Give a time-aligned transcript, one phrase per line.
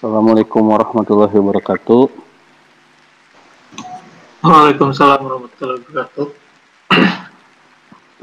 [0.00, 2.08] Assalamualaikum warahmatullahi wabarakatuh.
[4.40, 6.26] Waalaikumsalam warahmatullahi wabarakatuh.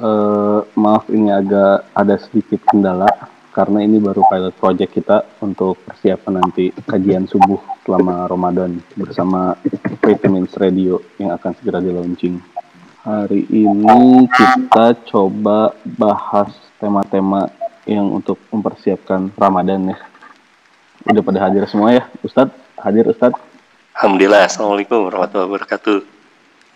[0.02, 3.06] Uh, maaf ini agak ada sedikit kendala
[3.54, 9.54] karena ini baru pilot project kita untuk persiapan nanti kajian subuh selama Ramadan bersama
[10.02, 12.42] Vitamins Radio yang akan segera di launching.
[13.06, 17.54] Hari ini kita coba bahas tema-tema
[17.86, 20.17] yang untuk mempersiapkan Ramadan ya.
[21.08, 22.52] Udah pada hadir semua ya, Ustadz?
[22.76, 23.40] Hadir Ustadz?
[23.96, 24.44] Alhamdulillah.
[24.52, 25.98] Assalamualaikum warahmatullahi wabarakatuh.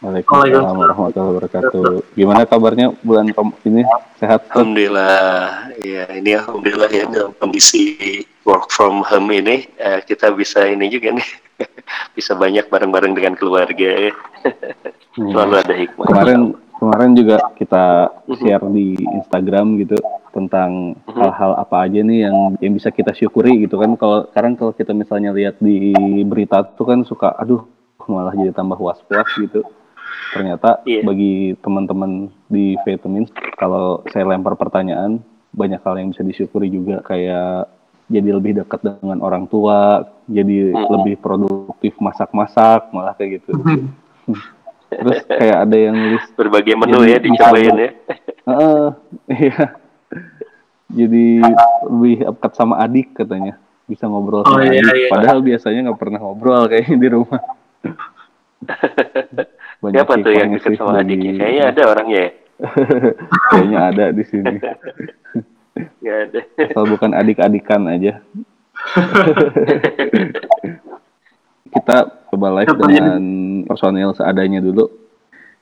[0.02, 1.84] Waalaikumsalam warahmatullahi wabarakatuh.
[2.17, 3.30] Gimana kabarnya bulan
[3.67, 3.85] ini
[4.17, 4.49] sehat?
[4.49, 5.76] Alhamdulillah.
[5.84, 11.13] Ya ini alhamdulillah ya dalam kondisi work from home ini uh, kita bisa ini juga
[11.13, 11.29] nih
[12.18, 14.13] bisa banyak bareng-bareng dengan keluarga ya.
[15.13, 15.29] Hmm.
[15.29, 16.05] Selalu ada hikmah.
[16.07, 16.41] Kemarin
[16.81, 18.35] kemarin juga kita hmm.
[18.41, 20.02] share di Instagram gitu
[20.34, 21.13] tentang hmm.
[21.13, 23.93] hal-hal apa aja nih yang yang bisa kita syukuri gitu kan.
[24.01, 25.93] Kalau sekarang kalau kita misalnya lihat di
[26.26, 27.62] berita tuh kan suka aduh
[28.10, 29.62] malah jadi tambah was-was gitu
[30.32, 31.04] ternyata yeah.
[31.04, 33.27] bagi teman-teman di vitamin
[33.60, 35.20] kalau saya lempar pertanyaan
[35.51, 37.68] banyak hal yang bisa disyukuri juga kayak
[38.12, 40.88] jadi lebih dekat dengan orang tua jadi mm-hmm.
[40.88, 43.60] lebih produktif masak-masak malah kayak gitu
[44.91, 47.89] terus kayak ada yang nulis berbagai menu ya dicobain ya
[48.47, 48.87] uh,
[49.31, 49.79] iya
[50.91, 51.25] jadi
[51.87, 53.55] lebih dekat sama adik katanya
[53.87, 55.09] bisa ngobrol sama oh, iya, adik iya.
[55.09, 57.41] padahal biasanya nggak pernah ngobrol kayaknya di rumah
[59.81, 61.31] Banyak Siapa tuh yang dekat sama adiknya?
[61.41, 62.31] Kayaknya ada orangnya ya.
[63.49, 64.55] Kayaknya ada di sini.
[66.05, 66.39] Gak ada.
[66.69, 68.22] Asal bukan adik-adikan aja.
[71.72, 71.97] kita
[72.31, 73.22] coba live dengan
[73.68, 74.88] personil seadanya dulu.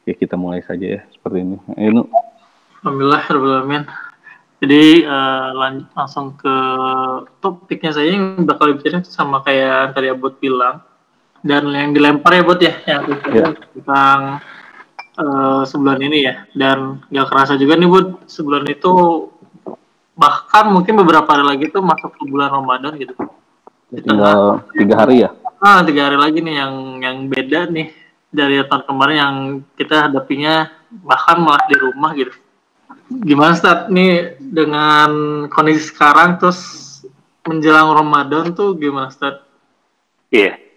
[0.07, 1.57] Ya kita mulai saja ya seperti ini.
[1.75, 2.03] Ayo, nu.
[2.81, 3.83] Alhamdulillah, Alamin.
[4.59, 6.55] Jadi uh, lanjut langsung ke
[7.39, 10.83] topiknya saya yang bakal dibicarain sama kayak tadi Abud bilang
[11.39, 13.55] dan yang dilempar ya buat ya yang yeah.
[13.55, 14.19] tentang
[15.15, 18.91] uh, sebulan ini ya dan gak kerasa juga nih buat sebulan itu
[20.19, 23.15] bahkan mungkin beberapa hari lagi tuh masuk ke bulan Ramadan gitu
[23.95, 27.91] tinggal tiga hari ya ah tiga hari lagi nih yang yang beda nih
[28.31, 29.35] dari tahun kemarin yang
[29.75, 30.71] kita hadapinya
[31.03, 32.35] bahkan malah di rumah gitu
[33.23, 36.59] gimana start nih dengan kondisi sekarang terus
[37.45, 39.43] menjelang Ramadan tuh gimana start
[40.31, 40.69] iya yeah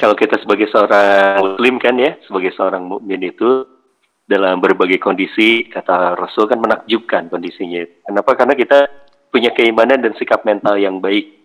[0.00, 3.68] kalau kita sebagai seorang muslim kan ya, sebagai seorang mukmin itu
[4.24, 7.84] dalam berbagai kondisi kata Rasul kan menakjubkan kondisinya.
[8.08, 8.32] Kenapa?
[8.32, 8.88] Karena kita
[9.28, 11.37] punya keimanan dan sikap mental yang baik.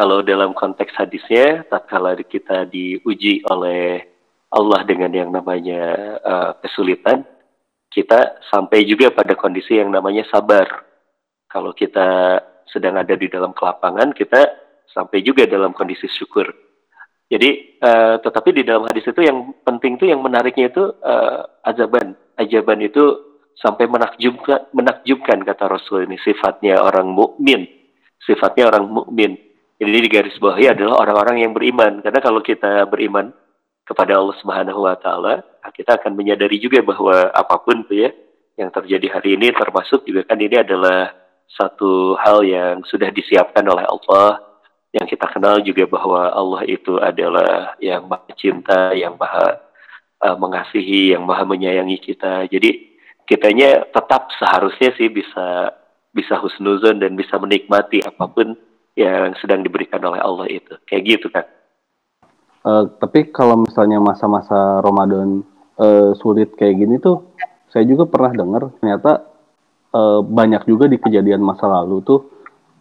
[0.00, 4.00] Kalau dalam konteks hadisnya, tatkala kita diuji oleh
[4.48, 7.28] Allah dengan yang namanya uh, kesulitan,
[7.92, 10.88] kita sampai juga pada kondisi yang namanya sabar.
[11.52, 12.40] Kalau kita
[12.72, 14.40] sedang ada di dalam kelapangan, kita
[14.88, 16.48] sampai juga dalam kondisi syukur
[17.30, 22.18] jadi uh, tetapi di dalam hadis itu yang penting itu yang menariknya itu uh, azaban.
[22.34, 23.22] Ajaban itu
[23.54, 27.70] sampai menakjubkan menakjubkan kata Rasul ini sifatnya orang mukmin.
[28.26, 29.38] Sifatnya orang mukmin.
[29.80, 32.04] Jadi di garis bawahnya adalah orang-orang yang beriman.
[32.04, 33.32] Karena kalau kita beriman
[33.88, 35.40] kepada Allah Subhanahu wa taala,
[35.72, 38.10] kita akan menyadari juga bahwa apa pun tuh ya
[38.60, 41.16] yang terjadi hari ini termasuk juga kan ini adalah
[41.48, 44.50] satu hal yang sudah disiapkan oleh Allah
[44.92, 49.58] yang kita kenal juga bahwa Allah itu adalah yang maha cinta, yang maha
[50.20, 52.50] uh, mengasihi, yang maha menyayangi kita.
[52.50, 55.72] Jadi kitanya tetap seharusnya sih bisa
[56.10, 58.58] bisa husnuzon dan bisa menikmati apa pun
[59.00, 60.76] yang sedang diberikan oleh Allah itu.
[60.84, 61.46] Kayak gitu kan.
[62.60, 65.40] Uh, tapi kalau misalnya masa-masa Ramadan
[65.80, 67.32] uh, sulit kayak gini tuh,
[67.72, 69.24] saya juga pernah dengar ternyata
[69.96, 72.20] uh, banyak juga di kejadian masa lalu tuh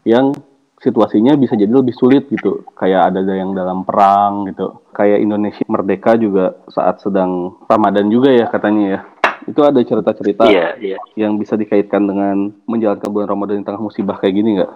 [0.03, 0.35] yang
[0.79, 2.67] situasinya bisa jadi lebih sulit gitu.
[2.75, 4.83] Kayak ada yang dalam perang gitu.
[4.91, 9.01] Kayak Indonesia merdeka juga saat sedang Ramadan juga ya katanya ya.
[9.47, 10.99] Itu ada cerita-cerita yeah, yeah.
[11.15, 14.71] yang bisa dikaitkan dengan menjalankan bulan Ramadan di tengah musibah kayak gini nggak?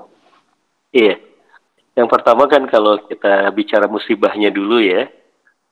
[0.96, 1.08] Iya.
[1.12, 1.33] Yeah.
[1.94, 5.10] Yang pertama kan kalau kita bicara musibahnya dulu ya,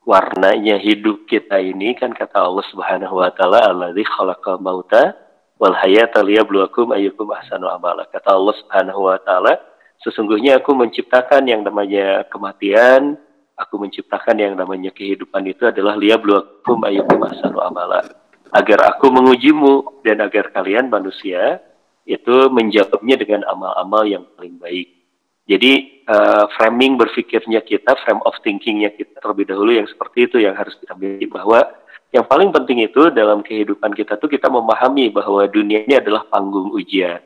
[0.06, 5.18] warnanya hidup kita ini kan kata Allah Subhanahu wa taala alladzi khalaqal mauta
[5.58, 8.06] wal hayata liyabluwakum ayyukum ahsanu amala.
[8.10, 9.72] Kata Allah Subhanahu wa taala,
[10.02, 13.22] Sesungguhnya aku menciptakan yang namanya kematian,
[13.54, 18.02] aku menciptakan yang namanya kehidupan itu adalah liyabluwakum ayyukum ahsanu amala.
[18.50, 21.62] Agar aku mengujimu dan agar kalian manusia
[22.10, 25.01] itu menjawabnya dengan amal-amal yang paling baik.
[25.50, 30.54] Jadi uh, framing berpikirnya kita, frame of thinkingnya kita terlebih dahulu yang seperti itu yang
[30.54, 31.66] harus kita miliki bahwa
[32.12, 36.76] yang paling penting itu dalam kehidupan kita tuh kita memahami bahwa dunia ini adalah panggung
[36.76, 37.24] ujian.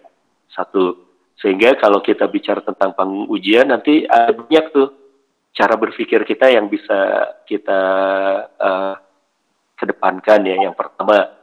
[0.54, 0.96] Satu,
[1.42, 4.88] sehingga kalau kita bicara tentang panggung ujian nanti ada banyak tuh
[5.58, 7.82] cara berpikir kita yang bisa kita
[8.56, 8.96] uh,
[9.74, 10.70] kedepankan ya.
[10.70, 11.34] Yang pertama,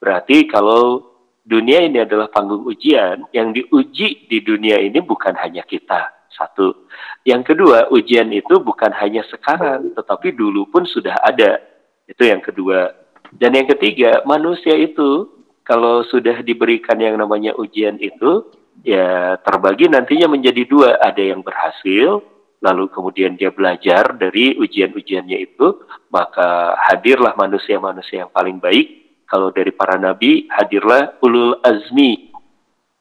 [0.00, 1.04] berarti kalau
[1.44, 6.15] dunia ini adalah panggung ujian, yang diuji di dunia ini bukan hanya kita.
[6.36, 6.86] Satu.
[7.24, 11.58] Yang kedua, ujian itu bukan hanya sekarang, tetapi dulu pun sudah ada.
[12.04, 12.92] Itu yang kedua.
[13.32, 15.26] Dan yang ketiga, manusia itu
[15.66, 18.52] kalau sudah diberikan yang namanya ujian itu,
[18.86, 21.00] ya terbagi nantinya menjadi dua.
[21.02, 22.22] Ada yang berhasil,
[22.62, 29.74] lalu kemudian dia belajar dari ujian-ujiannya itu, maka hadirlah manusia-manusia yang paling baik kalau dari
[29.74, 32.25] para nabi hadirlah ulul azmi.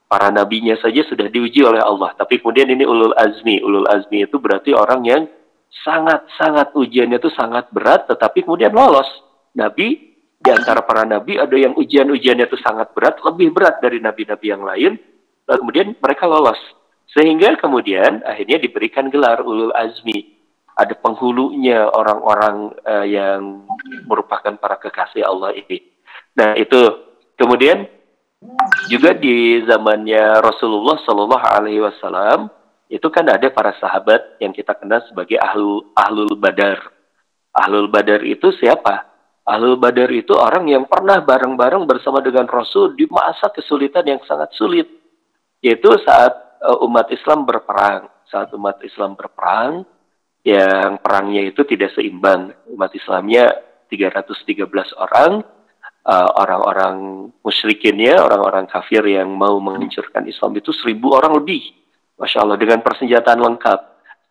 [0.05, 2.13] Para nabinya saja sudah diuji oleh Allah.
[2.13, 3.57] Tapi kemudian ini ulul azmi.
[3.61, 5.23] Ulul azmi itu berarti orang yang
[5.83, 9.09] sangat-sangat ujiannya itu sangat berat tetapi kemudian lolos.
[9.55, 10.15] Nabi
[10.45, 14.61] di antara para nabi ada yang ujian-ujiannya itu sangat berat, lebih berat dari nabi-nabi yang
[14.61, 14.93] lain.
[15.49, 16.61] Lalu kemudian mereka lolos.
[17.09, 20.37] Sehingga kemudian akhirnya diberikan gelar ulul azmi.
[20.75, 23.63] Ada penghulunya orang-orang uh, yang
[24.05, 25.81] merupakan para kekasih Allah ini.
[26.35, 26.77] Nah itu
[27.39, 27.87] kemudian
[28.91, 32.49] juga di zamannya Rasulullah Shallallahu Alaihi Wasallam
[32.85, 36.93] itu kan ada para sahabat yang kita kenal sebagai ahlul ahlul badar.
[37.55, 39.09] Ahlul badar itu siapa?
[39.45, 44.53] Ahlul badar itu orang yang pernah bareng-bareng bersama dengan Rasul di masa kesulitan yang sangat
[44.57, 44.85] sulit.
[45.61, 48.09] Yaitu saat uh, umat Islam berperang.
[48.29, 49.85] Saat umat Islam berperang,
[50.45, 52.53] yang perangnya itu tidak seimbang.
[52.69, 53.49] Umat Islamnya
[53.89, 54.65] 313
[54.97, 55.41] orang,
[56.05, 61.65] uh, orang-orang musyrikinnya, orang-orang kafir yang mau menghancurkan Islam itu seribu orang lebih,
[62.15, 63.79] masya Allah dengan persenjataan lengkap.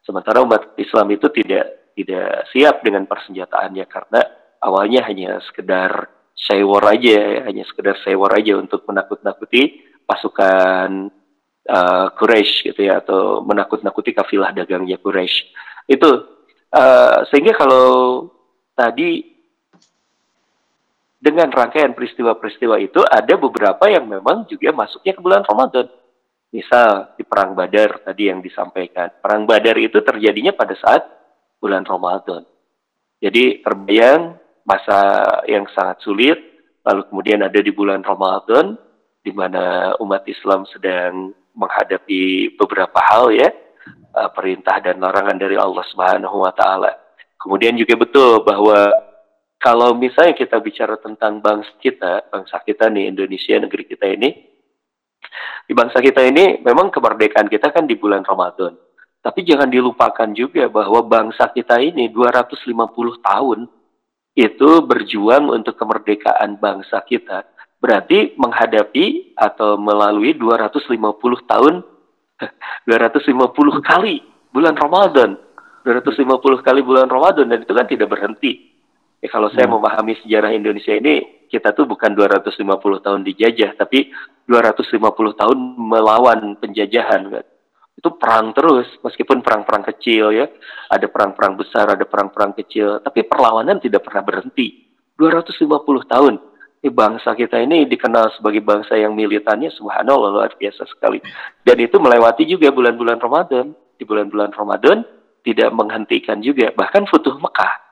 [0.07, 4.21] Sementara umat Islam itu tidak tidak siap dengan persenjataannya karena
[4.63, 11.09] awalnya hanya sekedar sewor aja, hanya sekedar sewor aja untuk menakut-nakuti pasukan
[11.71, 15.55] uh, Quraisy gitu ya atau menakut-nakuti kafilah dagangnya Quraisy.
[15.89, 16.11] Itu
[16.75, 17.87] uh, sehingga kalau
[18.75, 19.34] tadi
[21.25, 25.89] dengan rangkaian peristiwa-peristiwa itu ada beberapa yang memang juga masuknya ke bulan Ramadan.
[26.53, 29.09] Misal di Perang Badar tadi yang disampaikan.
[29.25, 31.01] Perang Badar itu terjadinya pada saat
[31.57, 32.45] bulan Ramadan.
[33.25, 34.37] Jadi terbayang
[34.69, 35.01] masa
[35.49, 36.37] yang sangat sulit,
[36.85, 38.77] lalu kemudian ada di bulan Ramadan,
[39.25, 43.49] di mana umat Islam sedang menghadapi beberapa hal ya,
[44.13, 46.93] eh, perintah dan larangan dari Allah Subhanahu wa taala.
[47.41, 48.93] Kemudian juga betul bahwa
[49.65, 54.29] kalau misalnya kita bicara tentang bangsa kita, bangsa kita nih Indonesia negeri kita ini,
[55.65, 58.77] di bangsa kita ini memang kemerdekaan kita kan di bulan Ramadan.
[59.25, 62.61] Tapi jangan dilupakan juga bahwa bangsa kita ini 250
[63.25, 63.65] tahun
[64.37, 67.49] itu berjuang untuk kemerdekaan bangsa kita.
[67.81, 70.93] Berarti menghadapi atau melalui 250
[71.49, 71.81] tahun
[72.85, 74.21] 250 kali
[74.53, 75.41] bulan Ramadan.
[75.89, 76.21] 250
[76.61, 78.74] kali bulan Ramadan dan itu kan tidak berhenti
[79.25, 79.81] Ya, kalau saya hmm.
[79.81, 82.61] memahami sejarah Indonesia ini, kita tuh bukan 250
[83.01, 84.13] tahun dijajah, tapi
[84.45, 85.01] 250
[85.41, 87.33] tahun melawan penjajahan.
[87.33, 87.47] Kan?
[87.97, 90.45] Itu perang terus, meskipun perang-perang kecil ya,
[90.93, 94.93] ada perang-perang besar, ada perang-perang kecil, tapi perlawanan tidak pernah berhenti.
[95.17, 95.73] 250
[96.05, 96.35] tahun.
[96.85, 101.17] Ini bangsa kita ini dikenal sebagai bangsa yang militannya subhanallah luar biasa sekali.
[101.65, 103.73] Dan itu melewati juga bulan-bulan Ramadan.
[103.97, 105.01] Di bulan-bulan Ramadan
[105.41, 106.77] tidak menghentikan juga.
[106.77, 107.84] Bahkan Futuh Mekah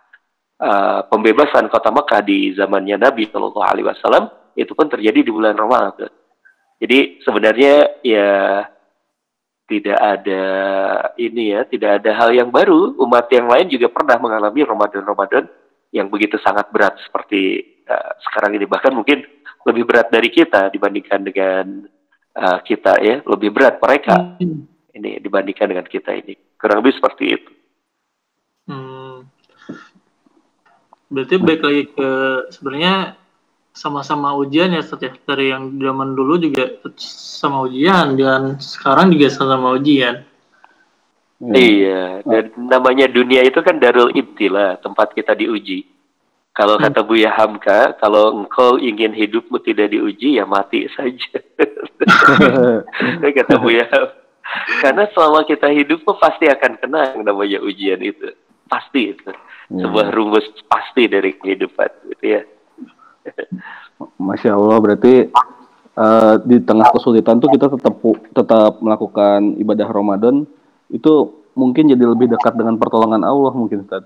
[0.62, 5.58] uh, pembebasan kota Mekah di zamannya Nabi Shallallahu Alaihi Wasallam itu pun terjadi di bulan
[5.58, 6.12] Ramadan.
[6.78, 8.30] Jadi sebenarnya ya
[9.70, 10.44] tidak ada
[11.16, 12.98] ini ya, tidak ada hal yang baru.
[12.98, 15.46] Umat yang lain juga pernah mengalami Ramadan-Ramadan
[15.94, 18.66] yang begitu sangat berat seperti uh, sekarang ini.
[18.66, 19.24] Bahkan mungkin
[19.62, 21.86] lebih berat dari kita dibandingkan dengan
[22.34, 24.92] uh, kita ya, lebih berat mereka hmm.
[24.98, 26.34] ini dibandingkan dengan kita ini.
[26.58, 27.50] Kurang lebih seperti itu.
[31.12, 32.10] Berarti baik lagi ke
[32.48, 33.20] sebenarnya
[33.76, 35.12] sama-sama ujian ya Ustaz ya.
[35.12, 40.24] Dari yang zaman dulu juga sama ujian dan sekarang juga sama ujian.
[41.42, 41.58] Hmm.
[41.58, 45.90] Iya, dan namanya dunia itu kan darul ibtila, tempat kita diuji.
[46.54, 46.84] Kalau hmm.
[46.86, 51.42] kata Buya Hamka, kalau engkau ingin hidupmu tidak diuji, ya mati saja.
[53.42, 53.90] kata Buya
[54.84, 58.30] Karena selama kita hidup pasti akan kena yang namanya ujian itu.
[58.72, 59.28] Pasti itu
[59.72, 59.88] ya.
[59.88, 62.42] sebuah rumus pasti dari kehidupan gitu ya
[64.18, 65.30] Masya Allah berarti
[65.96, 67.94] uh, di tengah kesulitan tuh kita tetap
[68.34, 70.44] tetap melakukan ibadah Ramadan
[70.90, 71.12] itu
[71.54, 74.04] mungkin jadi lebih dekat dengan pertolongan Allah mungkin Ustaz.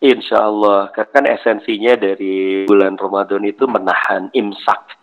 [0.00, 4.96] Insya Allah, kan esensinya dari bulan Ramadan itu menahan imsak.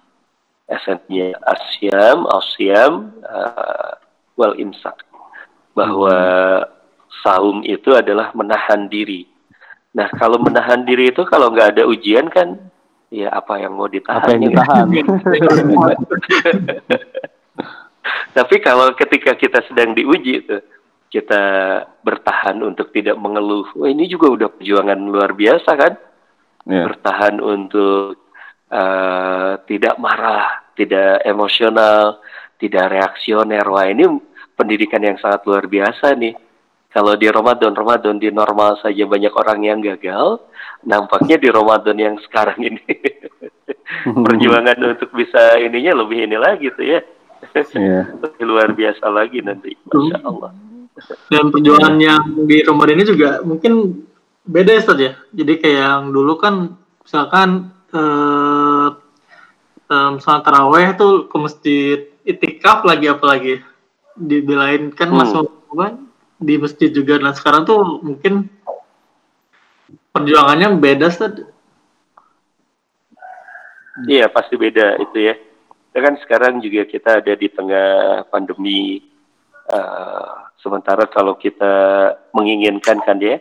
[0.66, 3.94] Esensinya asyam, asyam, uh,
[4.42, 5.06] well imsak.
[5.78, 6.18] Bahwa
[6.66, 6.77] hmm
[7.24, 9.28] saum itu adalah menahan diri.
[9.98, 12.58] Nah, kalau menahan diri itu kalau nggak ada ujian kan,
[13.10, 14.22] ya apa yang mau ditahan?
[14.22, 14.50] Apa yang ya?
[14.54, 14.86] ditahan?
[18.38, 20.62] Tapi kalau ketika kita sedang diuji itu,
[21.10, 21.44] kita
[22.04, 23.66] bertahan untuk tidak mengeluh.
[23.74, 25.94] Wah, ini juga udah perjuangan luar biasa kan?
[26.68, 26.84] Iya.
[26.94, 28.30] Bertahan untuk
[28.70, 32.22] uh, tidak marah, tidak emosional,
[32.62, 33.66] tidak reaksioner.
[33.66, 34.06] Wah, ini
[34.54, 36.36] pendidikan yang sangat luar biasa nih.
[36.98, 40.42] Kalau di Ramadan, Ramadan di normal saja banyak orang yang gagal,
[40.82, 42.82] nampaknya di Ramadan yang sekarang ini
[44.26, 47.06] perjuangan untuk bisa ininya lebih ini lagi tuh ya.
[48.18, 50.50] Lebih luar biasa lagi nanti, masya Allah.
[51.30, 54.02] Dan perjuangan yang di Ramadan ini juga mungkin
[54.42, 55.14] beda ya Ustaz ya.
[55.38, 58.88] Jadi kayak yang dulu kan misalkan eh,
[59.86, 63.62] eh, misalnya taraweh tuh ke masjid itikaf lagi apalagi
[64.18, 65.22] di, di lain kan Hmm.
[65.22, 65.46] masuk
[65.78, 66.07] apa,
[66.38, 67.18] di masjid juga.
[67.18, 68.50] Nah sekarang tuh mungkin
[70.14, 71.34] perjuangannya beda Ustaz.
[74.06, 75.36] Iya pasti beda itu ya.
[75.94, 79.02] Ya kan sekarang juga kita ada di tengah pandemi.
[79.68, 81.74] eh, sementara kalau kita
[82.32, 83.36] menginginkan kan ya,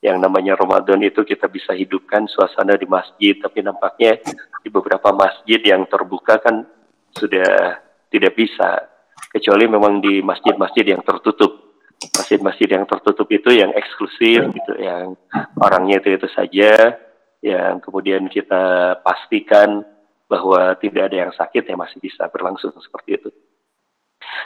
[0.00, 4.16] yang namanya Ramadan itu kita bisa hidupkan suasana di masjid, tapi nampaknya
[4.64, 6.64] di beberapa masjid yang terbuka kan
[7.12, 7.76] sudah
[8.08, 8.88] tidak bisa,
[9.28, 11.67] kecuali memang di masjid-masjid yang tertutup.
[11.98, 15.18] Masjid-masjid yang tertutup itu yang eksklusif gitu, yang
[15.58, 16.94] orangnya itu itu saja,
[17.42, 19.82] yang kemudian kita pastikan
[20.30, 23.30] bahwa tidak ada yang sakit ya masih bisa berlangsung seperti itu.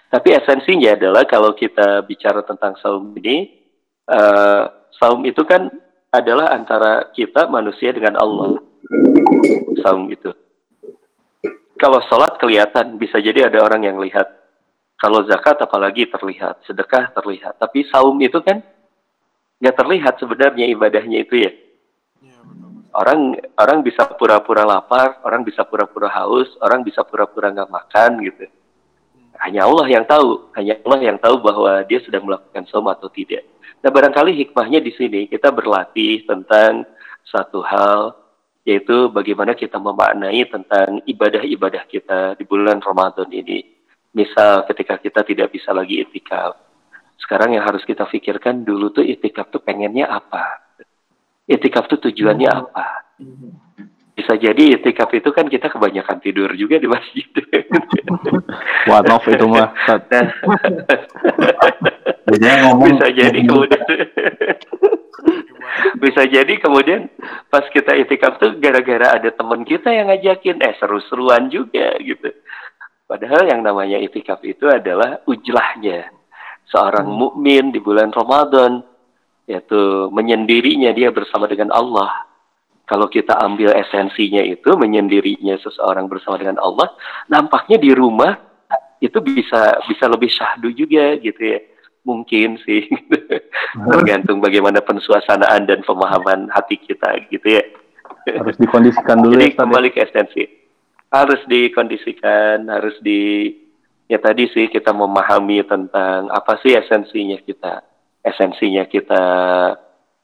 [0.09, 3.49] Tapi esensinya adalah kalau kita bicara tentang saum ini,
[4.09, 4.65] eh,
[4.97, 5.69] saum itu kan
[6.13, 8.61] adalah antara kita manusia dengan Allah.
[9.81, 10.31] Saum itu.
[11.81, 14.42] Kalau sholat kelihatan, bisa jadi ada orang yang lihat.
[15.03, 17.59] Kalau zakat apalagi terlihat, sedekah terlihat.
[17.59, 18.63] Tapi saum itu kan
[19.59, 21.51] nggak terlihat sebenarnya ibadahnya itu ya.
[22.95, 28.47] Orang orang bisa pura-pura lapar, orang bisa pura-pura haus, orang bisa pura-pura nggak makan gitu.
[29.43, 33.43] Hanya Allah yang tahu, hanya Allah yang tahu bahwa dia sedang melakukan saum atau tidak.
[33.83, 36.87] Nah barangkali hikmahnya di sini kita berlatih tentang
[37.27, 38.15] satu hal,
[38.63, 43.72] yaitu bagaimana kita memaknai tentang ibadah-ibadah kita di bulan Ramadan ini.
[44.13, 46.57] Misal ketika kita tidak bisa lagi itikaf,
[47.17, 50.61] sekarang yang harus kita pikirkan dulu tuh itikaf tuh pengennya apa?
[51.49, 52.87] Itikaf tuh tujuannya apa?
[54.13, 57.25] Bisa jadi itikaf itu kan kita kebanyakan tidur juga di masjid.
[58.93, 59.73] One off itu mah.
[59.73, 60.29] Nah,
[62.29, 63.83] Biasanya ngomong bisa jadi kemudian
[65.99, 67.01] bisa jadi kemudian
[67.49, 72.31] pas kita itikaf tuh gara-gara ada teman kita yang ngajakin eh seru-seruan juga gitu
[73.13, 76.09] padahal yang namanya itikaf itu adalah ujlahnya.
[76.73, 78.81] Seorang mukmin di bulan Ramadan
[79.45, 82.09] yaitu menyendirinya dia bersama dengan Allah.
[82.89, 86.89] Kalau kita ambil esensinya itu menyendirinya seseorang bersama dengan Allah
[87.29, 88.33] nampaknya di rumah
[89.05, 91.61] itu bisa bisa lebih syahdu juga gitu ya.
[92.09, 92.89] Mungkin sih.
[93.93, 97.63] Tergantung bagaimana pensuasanaan dan pemahaman hati kita gitu ya.
[98.41, 99.59] Harus dikondisikan dulu jadi ya, ya.
[99.61, 100.62] kembali ke esensi
[101.13, 103.53] harus dikondisikan harus di
[104.09, 107.85] ya tadi sih kita memahami tentang apa sih esensinya kita.
[108.25, 109.25] Esensinya kita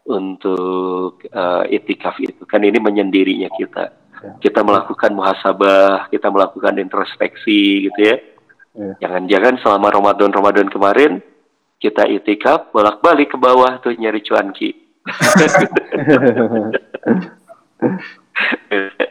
[0.08, 2.40] untuk eh, itikaf itu.
[2.48, 4.08] Kan ini menyendirinya kita.
[4.18, 4.34] Ya.
[4.42, 8.18] kita melakukan muhasabah kita melakukan introspeksi gitu ya.
[8.74, 9.06] Iya.
[9.06, 11.22] jangan-jangan selama Ramadan Ramadan kemarin
[11.78, 14.74] kita itikaf bolak-balik ke bawah tuh nyari cuanki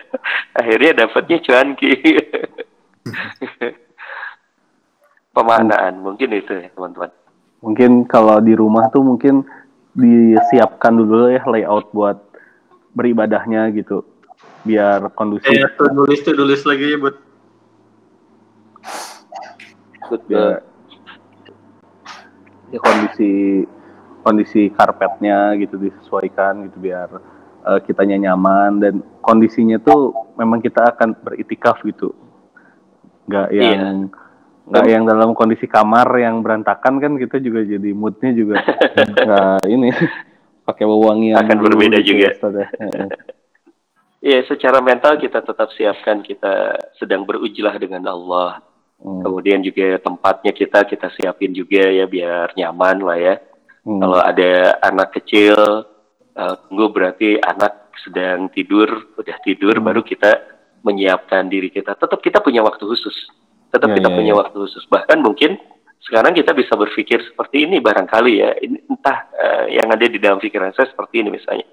[0.55, 1.91] akhirnya dapatnya cuanki
[5.35, 7.11] pemaknaan mungkin itu ya teman-teman
[7.57, 9.41] Mungkin kalau di rumah tuh mungkin
[9.97, 12.21] disiapkan dulu ya layout buat
[12.93, 14.05] beribadahnya gitu.
[14.61, 15.49] Biar kondusif.
[15.49, 17.17] Kayak tuh nulis tuh nulis lagi ya buat
[20.07, 20.63] biar
[22.71, 23.67] ya kondisi
[24.23, 27.11] kondisi karpetnya gitu disesuaikan gitu biar
[27.67, 32.15] eh, kitanya nyaman dan kondisinya tuh memang kita akan beritikaf gitu
[33.25, 33.63] nggak Iya.
[33.75, 33.97] yang
[34.67, 38.55] nggak yang dalam kondisi kamar yang berantakan kan kita juga jadi moodnya juga
[39.23, 39.91] nggak ini
[40.63, 42.23] pakai wewangian Akan berbeda gitu juga.
[42.23, 42.67] ya, Ustaz ya.
[42.77, 43.07] Heeh.
[44.19, 46.53] ya secara mental kita tetap siapkan kita
[46.95, 48.63] sedang berujlah dengan Allah
[48.97, 49.21] Hmm.
[49.21, 53.35] kemudian juga tempatnya kita kita siapin juga ya biar nyaman lah ya
[53.85, 54.03] Hmm.
[54.03, 54.51] Kalau ada
[54.83, 55.55] anak kecil,
[56.37, 59.85] uh, tunggu berarti anak sedang tidur, udah tidur, Hmm.
[59.89, 60.37] baru kita
[60.85, 61.97] menyiapkan diri kita.
[61.97, 63.27] Tetap kita punya waktu khusus.
[63.73, 64.39] Tetap Ya, kita ya, punya ya.
[64.39, 64.85] waktu khusus.
[64.87, 65.59] Bahkan mungkin
[66.07, 70.37] sekarang kita bisa berpikir seperti ini barangkali ya ini entah uh, yang ada di dalam
[70.39, 71.67] pikiran saya seperti ini misalnya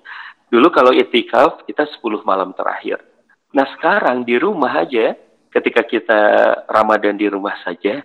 [0.51, 2.99] dulu kalau itikaf kita 10 malam terakhir
[3.55, 5.15] nah sekarang di rumah aja
[5.53, 6.21] ketika kita
[6.67, 8.03] Ramadan di rumah saja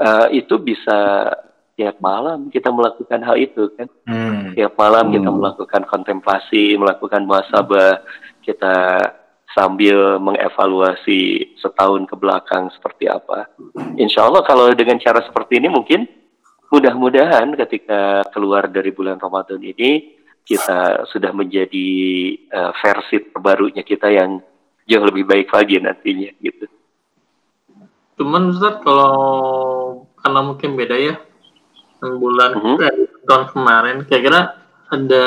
[0.00, 1.30] uh, itu bisa
[1.80, 4.52] tiap malam kita melakukan hal itu kan hmm.
[4.52, 5.14] tiap malam hmm.
[5.16, 8.04] kita melakukan kontemplasi melakukan muasabah
[8.44, 9.00] kita
[9.56, 13.50] sambil mengevaluasi setahun ke belakang seperti apa.
[13.98, 16.06] Insya Allah kalau dengan cara seperti ini mungkin
[16.70, 21.90] mudah-mudahan ketika keluar dari bulan Ramadan ini kita sudah menjadi
[22.50, 24.38] uh, versi terbarunya kita yang
[24.86, 26.70] jauh lebih baik lagi nantinya gitu.
[28.22, 31.18] Cuman Ustaz kalau karena mungkin beda ya
[32.00, 32.76] bulan mhm.
[32.76, 32.76] -huh.
[32.84, 34.56] eh, tahun kemarin kira-kira
[34.90, 35.26] ada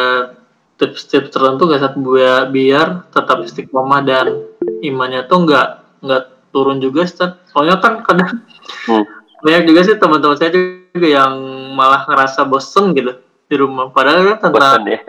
[0.78, 4.44] tips-tips tertentu gak saat biar, biar tetap istiqomah dan
[4.84, 5.68] imannya tuh nggak
[6.04, 7.40] nggak turun juga Ustaz.
[7.50, 8.44] Soalnya kan kadang
[8.92, 9.04] hmm.
[9.42, 11.34] banyak juga sih teman-teman saya juga yang
[11.74, 13.90] malah ngerasa bosen gitu di rumah.
[13.90, 15.00] Padahal kan tentang ya.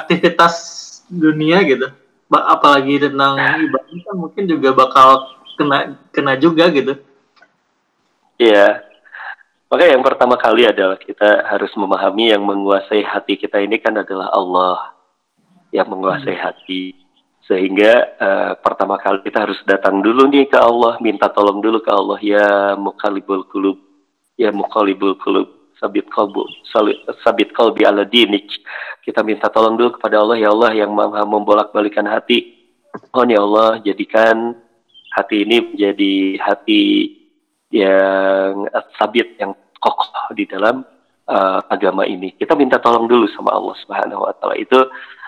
[0.00, 0.54] aktivitas
[1.06, 1.92] dunia gitu.
[2.30, 6.98] Apalagi tentang ibadah kan mungkin juga bakal kena kena juga gitu.
[8.40, 8.80] Iya,
[9.70, 14.26] maka yang pertama kali adalah kita harus memahami yang menguasai hati kita ini kan adalah
[14.34, 14.98] Allah
[15.70, 16.42] yang menguasai hmm.
[16.42, 16.82] hati.
[17.46, 21.90] Sehingga uh, pertama kali kita harus datang dulu nih ke Allah, minta tolong dulu ke
[21.90, 23.78] Allah ya mukalibul kulub,
[24.34, 25.46] ya mukalibul kulub,
[25.78, 26.50] sabit kalbu,
[27.22, 28.50] sabit kalbi ala dinik.
[29.06, 32.58] Kita minta tolong dulu kepada Allah ya Allah yang maha membolak-balikan hati.
[33.14, 34.58] Oh ya Allah jadikan
[35.14, 36.82] hati ini menjadi hati
[37.70, 38.66] yang
[38.98, 40.82] sabit yang kokoh di dalam
[41.30, 42.34] uh, agama ini.
[42.34, 44.58] Kita minta tolong dulu sama Allah Subhanahu wa taala.
[44.58, 44.78] Itu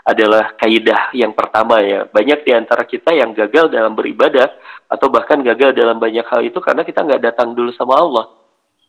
[0.02, 2.04] adalah kaidah yang pertama ya.
[2.10, 4.50] Banyak di antara kita yang gagal dalam beribadah
[4.90, 8.26] atau bahkan gagal dalam banyak hal itu karena kita nggak datang dulu sama Allah.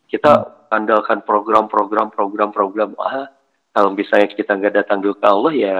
[0.09, 0.73] Kita hmm.
[0.73, 3.29] andalkan program-program program-program ah
[3.73, 5.77] kalau misalnya kita nggak datang dulu ke Allah ya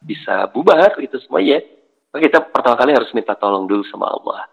[0.00, 1.64] bisa bubar itu semuanya.
[2.12, 4.48] Maka kita pertama kali harus minta tolong dulu sama Allah.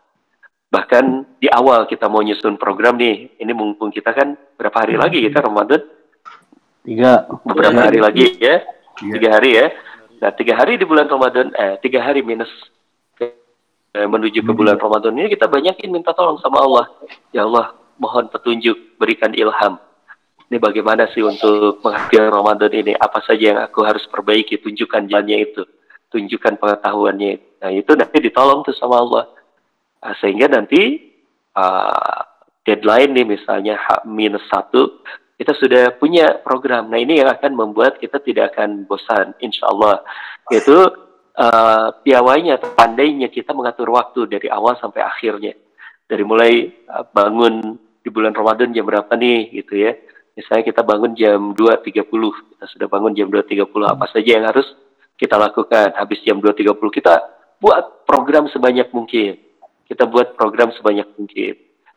[0.73, 5.21] Bahkan di awal kita mau nyusun program nih, ini mumpung kita kan berapa hari lagi
[5.21, 5.85] kita Ramadan?
[6.81, 7.29] Tiga.
[7.45, 8.65] Beberapa hari lagi ya?
[8.97, 9.69] Tiga hari ya.
[10.17, 12.49] Nah tiga hari di bulan Ramadan, eh tiga hari minus
[13.21, 16.89] eh, menuju ke bulan Ramadan ini kita banyakin minta tolong sama Allah.
[17.29, 19.77] Ya Allah, mohon petunjuk, berikan ilham.
[20.49, 22.97] Ini bagaimana sih untuk menghadapi Ramadan ini?
[22.97, 24.57] Apa saja yang aku harus perbaiki?
[24.57, 25.69] Tunjukkan jalannya itu,
[26.09, 27.61] tunjukkan pengetahuannya.
[27.61, 29.32] Nah itu nanti ditolong tuh sama Allah
[30.19, 30.99] sehingga nanti
[31.55, 32.21] uh,
[32.63, 35.03] deadline nih misalnya H minus satu
[35.37, 36.87] kita sudah punya program.
[36.87, 39.99] Nah ini yang akan membuat kita tidak akan bosan, insya Allah.
[40.47, 40.77] Itu
[41.35, 45.57] uh, piawainya, pandainya kita mengatur waktu dari awal sampai akhirnya.
[46.05, 49.91] Dari mulai uh, bangun di bulan Ramadan jam berapa nih gitu ya.
[50.33, 54.65] Misalnya kita bangun jam 2.30, kita sudah bangun jam 2.30, apa saja yang harus
[55.17, 55.93] kita lakukan.
[55.93, 57.13] Habis jam 2.30 kita
[57.61, 59.52] buat program sebanyak mungkin
[59.87, 61.53] kita buat program sebanyak mungkin.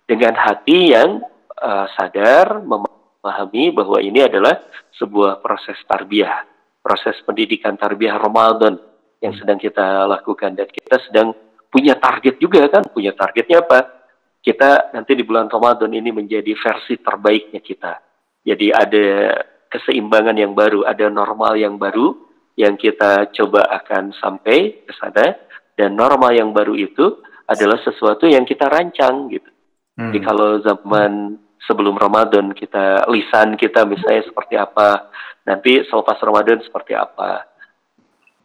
[0.06, 1.22] Dengan hati yang
[1.58, 4.62] uh, sadar memahami bahwa ini adalah
[4.94, 6.46] sebuah proses tarbiyah,
[6.82, 8.78] proses pendidikan tarbiyah Ramadan
[9.18, 10.54] yang sedang kita lakukan.
[10.54, 11.34] Dan kita sedang
[11.70, 13.80] punya target juga kan, punya targetnya apa?
[14.38, 17.98] Kita nanti di bulan Ramadan ini menjadi versi terbaiknya kita.
[18.46, 19.06] Jadi ada
[19.66, 22.14] keseimbangan yang baru, ada normal yang baru
[22.54, 25.34] yang kita coba akan sampai ke sana.
[25.76, 29.50] Dan normal yang baru itu adalah sesuatu yang kita rancang gitu.
[29.96, 30.12] Hmm.
[30.12, 35.08] Jadi kalau zaman sebelum Ramadan kita lisan kita misalnya seperti apa,
[35.46, 37.46] nanti selepas Ramadan seperti apa.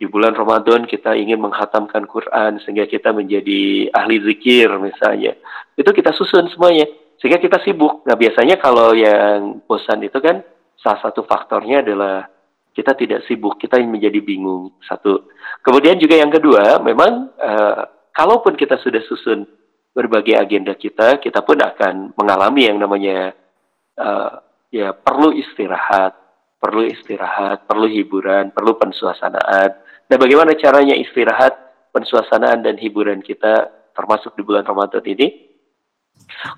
[0.01, 5.37] Di bulan Ramadan kita ingin menghatamkan Quran sehingga kita menjadi ahli zikir misalnya.
[5.77, 6.89] Itu kita susun semuanya
[7.21, 8.01] sehingga kita sibuk.
[8.09, 10.41] Nah biasanya kalau yang bosan itu kan
[10.81, 12.25] salah satu faktornya adalah
[12.73, 14.73] kita tidak sibuk, kita menjadi bingung.
[14.81, 15.29] Satu.
[15.61, 17.83] Kemudian juga yang kedua, memang uh,
[18.15, 19.47] kalaupun kita sudah susun
[19.91, 23.35] berbagai agenda kita, kita pun akan mengalami yang namanya
[23.99, 24.39] uh,
[24.71, 26.15] ya perlu istirahat,
[26.59, 29.75] perlu istirahat, perlu hiburan, perlu pensuasanaan.
[30.07, 31.55] Dan bagaimana caranya istirahat,
[31.91, 35.51] pensuasanaan dan hiburan kita termasuk di bulan Ramadan ini?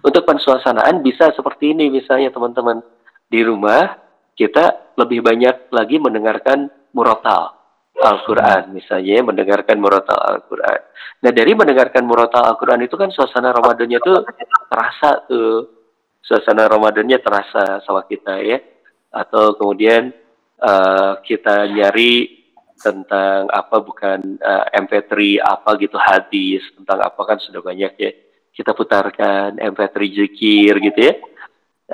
[0.05, 2.85] Untuk pensuasanaan bisa seperti ini misalnya teman-teman
[3.25, 3.97] di rumah
[4.37, 7.62] kita lebih banyak lagi mendengarkan murotal
[8.03, 10.79] Al-Quran misalnya mendengarkan murotal Al-Quran.
[11.23, 14.27] Nah dari mendengarkan murotal Al-Quran itu kan suasana Ramadannya tuh
[14.67, 15.71] terasa tuh
[16.19, 18.59] suasana Ramadannya terasa sama kita ya.
[19.13, 20.09] Atau kemudian
[20.59, 22.43] uh, kita nyari
[22.81, 28.11] tentang apa bukan uh, eh, MP3 apa gitu hadis tentang apa kan sudah banyak ya
[28.51, 31.13] kita putarkan MP3 zikir gitu ya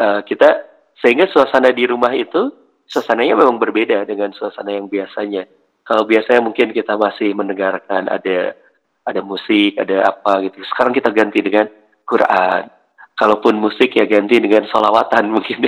[0.02, 0.66] uh, kita
[0.98, 2.52] sehingga suasana di rumah itu
[2.90, 5.46] suasananya memang berbeda dengan suasana yang biasanya.
[5.90, 8.54] Kalau biasanya mungkin kita masih mendengarkan ada
[9.02, 10.62] ada musik, ada apa gitu.
[10.70, 11.66] Sekarang kita ganti dengan
[12.06, 12.70] Quran.
[13.18, 15.66] Kalaupun musik ya ganti dengan salawatan mungkin.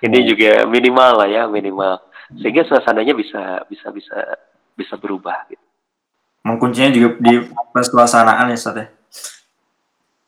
[0.00, 0.28] Ini hmm.
[0.32, 2.00] juga minimal lah ya, minimal.
[2.40, 4.16] Sehingga suasananya bisa bisa bisa
[4.72, 5.60] bisa berubah gitu.
[6.48, 7.44] Mengkuncinya juga di
[7.76, 8.86] pensuasanaan ya, Ustaz ya?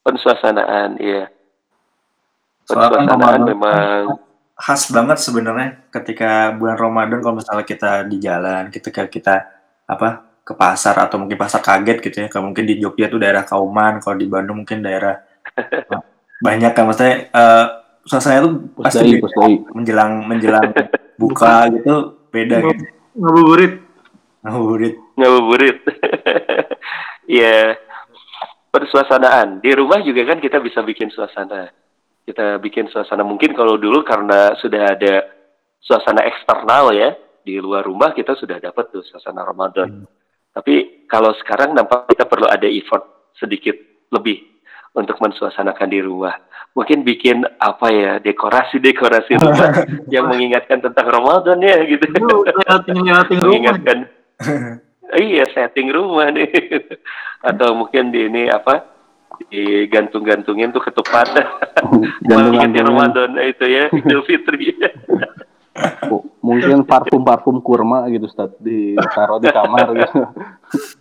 [0.04, 1.32] Pensuasanaan, iya.
[2.68, 4.27] Pensuasanaan memang
[4.58, 9.46] khas banget sebenarnya ketika bulan Ramadan kalau misalnya kita di jalan, ketika kita
[9.86, 12.28] apa ke pasar atau mungkin pasar kaget gitu ya.
[12.28, 15.22] Kalau mungkin di Jogja tuh daerah Kauman, kalau di Bandung mungkin daerah
[16.44, 17.66] banyak kan maksudnya uh,
[18.02, 18.50] suasana itu
[18.82, 19.08] pasti
[19.74, 20.74] menjelang menjelang
[21.22, 22.84] buka gitu beda gitu.
[23.18, 23.72] Ngabuburit.
[24.42, 24.94] Ngabuburit.
[25.14, 25.78] Ngabuburit.
[27.28, 27.76] Iya.
[28.72, 29.60] Persuasanaan.
[29.60, 31.68] Di rumah juga kan kita bisa bikin suasana.
[32.28, 33.24] Kita bikin suasana.
[33.24, 35.24] Mungkin kalau dulu karena sudah ada
[35.80, 37.16] suasana eksternal ya.
[37.40, 40.04] Di luar rumah kita sudah dapat tuh suasana Ramadan.
[40.04, 40.08] Hmm.
[40.52, 43.72] Tapi kalau sekarang nampak kita perlu ada effort sedikit
[44.12, 44.44] lebih
[44.92, 46.36] untuk mensuasanakan di rumah.
[46.76, 52.04] Mungkin bikin apa ya dekorasi-dekorasi rumah yang mengingatkan tentang Ramadan ya gitu.
[53.40, 54.12] mengingatkan
[55.16, 56.50] iya setting rumah nih
[57.48, 58.97] atau mungkin di ini apa
[59.46, 61.30] digantung-gantungin tuh ketupat.
[62.28, 64.74] Gantung Ramadan itu ya Idul Fitri.
[66.42, 70.20] Mungkin parfum-parfum kurma gitu Ustaz ditaruh di kamar gitu.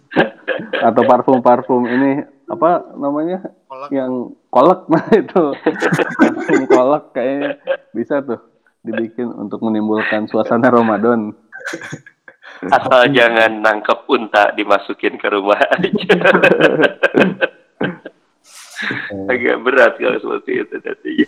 [0.88, 2.12] Atau parfum-parfum ini
[2.48, 3.90] apa namanya kolak.
[3.90, 4.12] yang
[4.54, 5.44] kolak nah itu.
[6.22, 7.58] Parfum kolak kayaknya
[7.92, 8.40] bisa tuh
[8.86, 11.34] dibikin untuk menimbulkan suasana Ramadan.
[12.70, 16.16] Asal jangan nangkep unta dimasukin ke rumah aja.
[19.28, 21.28] Agak berat kalau seperti itu nantinya.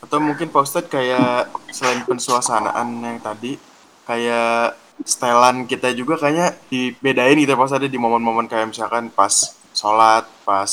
[0.00, 3.60] Atau mungkin Pak Ustadz kayak selain pensuasanaan yang tadi,
[4.08, 4.74] kayak
[5.04, 10.70] setelan kita juga kayaknya dibedain gitu Pak Ustadz di momen-momen kayak misalkan pas sholat, pas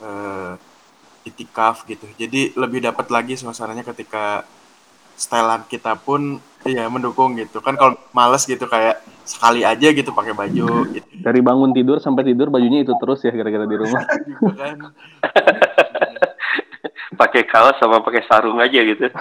[0.00, 0.54] uh,
[1.26, 2.06] itikaf gitu.
[2.14, 4.46] Jadi lebih dapat lagi suasananya ketika
[5.16, 7.62] setelan kita pun Iya mendukung gitu.
[7.62, 11.06] Kan kalau males gitu kayak sekali aja gitu pakai baju gitu.
[11.18, 14.02] dari bangun tidur sampai tidur bajunya itu terus ya kira-kira di rumah.
[14.26, 14.78] Gitu kan.
[17.20, 19.06] pakai kaos sama pakai sarung aja gitu.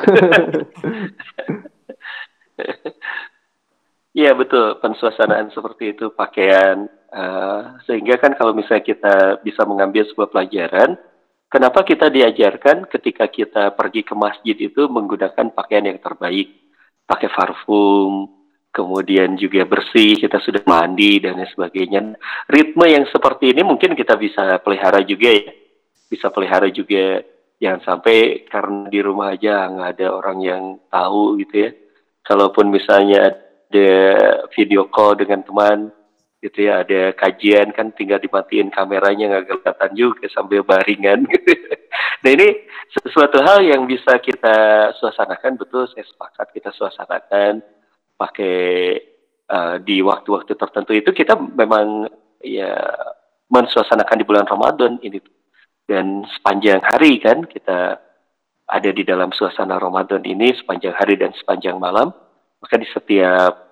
[4.15, 4.79] Iya betul.
[4.79, 10.95] Pensuasanaan seperti itu pakaian uh, sehingga kan kalau misalnya kita bisa mengambil sebuah pelajaran
[11.51, 16.64] kenapa kita diajarkan ketika kita pergi ke masjid itu menggunakan pakaian yang terbaik
[17.05, 18.27] pakai parfum,
[18.75, 22.19] kemudian juga bersih, kita sudah mandi dan sebagainya.
[22.51, 25.53] Ritme yang seperti ini mungkin kita bisa pelihara juga ya,
[26.11, 27.23] bisa pelihara juga.
[27.55, 31.71] Jangan sampai karena di rumah aja nggak ada orang yang tahu gitu ya.
[32.25, 33.91] Kalaupun misalnya ada
[34.51, 35.87] video call dengan teman,
[36.45, 41.53] gitu ya ada kajian kan tinggal dimatiin kameranya nggak kelihatan juga sambil baringan gitu.
[42.25, 47.61] Nah ini sesuatu hal yang bisa kita suasanakan betul saya sepakat kita suasanakan
[48.17, 48.97] pakai
[49.49, 52.09] uh, di waktu-waktu tertentu itu kita memang
[52.41, 52.73] ya
[53.49, 55.21] mensuasanakan di bulan Ramadan ini
[55.85, 58.01] dan sepanjang hari kan kita
[58.65, 62.09] ada di dalam suasana Ramadan ini sepanjang hari dan sepanjang malam
[62.57, 63.64] maka di setiap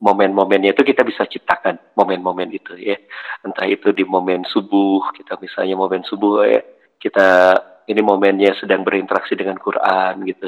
[0.00, 2.96] momen-momennya itu kita bisa ciptakan momen-momen itu ya
[3.44, 6.60] entah itu di momen subuh kita misalnya momen subuh ya
[7.00, 7.56] kita
[7.90, 10.46] ini momennya sedang berinteraksi dengan Quran gitu.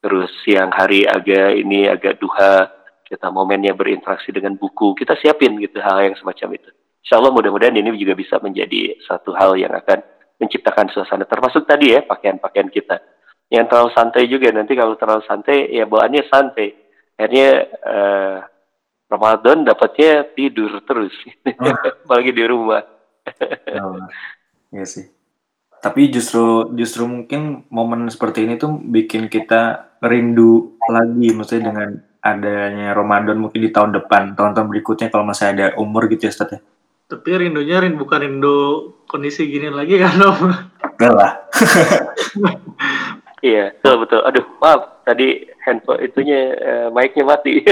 [0.00, 2.64] Terus siang hari agak ini agak duha,
[3.04, 4.96] kita momennya berinteraksi dengan buku.
[4.96, 6.70] Kita siapin gitu hal yang semacam itu.
[7.04, 10.00] Insya Allah mudah-mudahan ini juga bisa menjadi satu hal yang akan
[10.40, 11.28] menciptakan suasana.
[11.28, 12.96] Termasuk tadi ya pakaian-pakaian kita.
[13.52, 16.68] Yang terlalu santai juga nanti kalau terlalu santai ya bawaannya santai.
[17.18, 17.48] Akhirnya
[17.84, 18.38] uh,
[19.08, 21.16] Ramadan dapatnya tidur terus,
[21.48, 21.76] oh.
[22.04, 22.84] apalagi di rumah.
[23.80, 24.04] oh,
[24.68, 25.08] iya sih.
[25.80, 31.88] Tapi justru justru mungkin momen seperti ini tuh bikin kita rindu lagi maksudnya dengan
[32.20, 36.58] adanya Ramadan mungkin di tahun depan, tahun-tahun berikutnya kalau masih ada umur gitu ya Ustaz
[36.58, 36.60] ya.
[37.08, 38.56] Tapi rindunya rindu bukan rindu
[39.08, 40.40] kondisi gini lagi kan Om?
[40.98, 41.32] Enggak lah.
[43.40, 44.20] iya, betul betul.
[44.28, 47.60] Aduh, maaf tadi handphone itunya uh, mic-nya mati.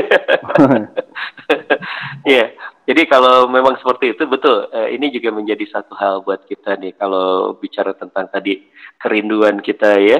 [2.26, 2.58] Iya,
[2.90, 6.98] jadi kalau memang seperti itu betul, eh, ini juga menjadi satu hal buat kita nih
[6.98, 8.66] kalau bicara tentang tadi
[8.98, 10.18] kerinduan kita ya.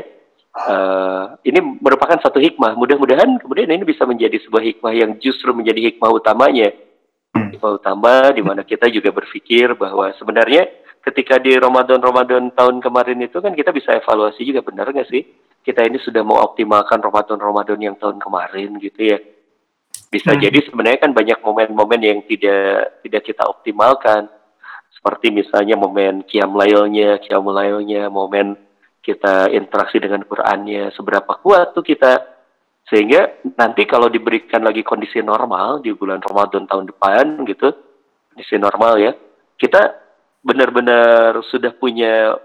[0.57, 2.81] Uh, ini merupakan satu hikmah.
[2.81, 6.73] Mudah-mudahan kemudian ini bisa menjadi sebuah hikmah yang justru menjadi hikmah utamanya.
[7.37, 10.65] Hikmah utama di mana kita juga berpikir bahwa sebenarnya
[11.05, 15.23] ketika di Ramadan Ramadan tahun kemarin itu kan kita bisa evaluasi juga benar nggak sih
[15.67, 19.19] kita ini sudah mengoptimalkan Ramadan-Ramadan yang tahun kemarin gitu ya.
[20.07, 20.39] Bisa Hmm.
[20.39, 24.31] jadi sebenarnya kan banyak momen-momen yang tidak tidak kita optimalkan.
[24.95, 28.55] Seperti misalnya momen qiyam lailnya, qiyamul lailnya, momen
[29.03, 32.23] kita interaksi dengan Qur'annya, seberapa kuat tuh kita
[32.87, 37.75] sehingga nanti kalau diberikan lagi kondisi normal di bulan Ramadan tahun depan gitu,
[38.31, 39.13] kondisi normal ya,
[39.59, 39.95] kita
[40.47, 42.39] benar-benar sudah punya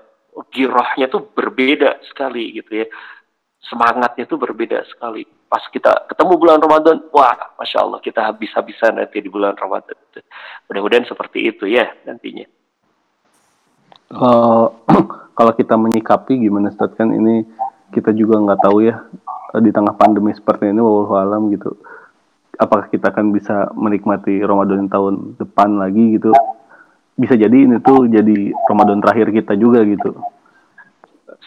[0.52, 2.88] girohnya tuh berbeda sekali gitu ya.
[3.62, 5.24] Semangatnya tuh berbeda sekali.
[5.52, 9.96] Pas kita ketemu bulan Ramadan, wah, masya Allah kita habis-habisan nanti di bulan Ramadan.
[10.72, 12.48] Mudah-mudahan seperti itu ya nantinya.
[14.12, 14.68] Eh,
[15.38, 17.48] kalau kita menyikapi gimana Ustaz kan ini
[17.96, 19.08] kita juga nggak tahu ya
[19.56, 21.80] eh, di tengah pandemi seperti ini wallahu alam gitu
[22.60, 26.36] apakah kita akan bisa menikmati Ramadan tahun depan lagi gitu
[27.22, 30.18] bisa jadi ini tuh jadi Ramadan terakhir kita juga gitu.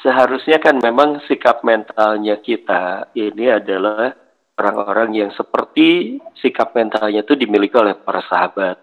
[0.06, 4.14] Seharusnya kan memang sikap mentalnya kita ini adalah
[4.54, 8.78] orang-orang yang seperti sikap mentalnya itu dimiliki oleh para sahabat.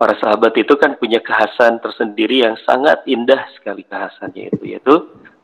[0.00, 4.94] Para sahabat itu kan punya kekhasan tersendiri yang sangat indah sekali kekhasannya itu yaitu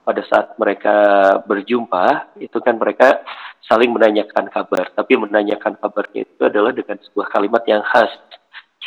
[0.02, 0.96] pada saat mereka
[1.44, 3.20] berjumpa itu kan mereka
[3.68, 4.88] saling menanyakan kabar.
[4.96, 8.08] Tapi menanyakan kabarnya itu adalah dengan sebuah kalimat yang khas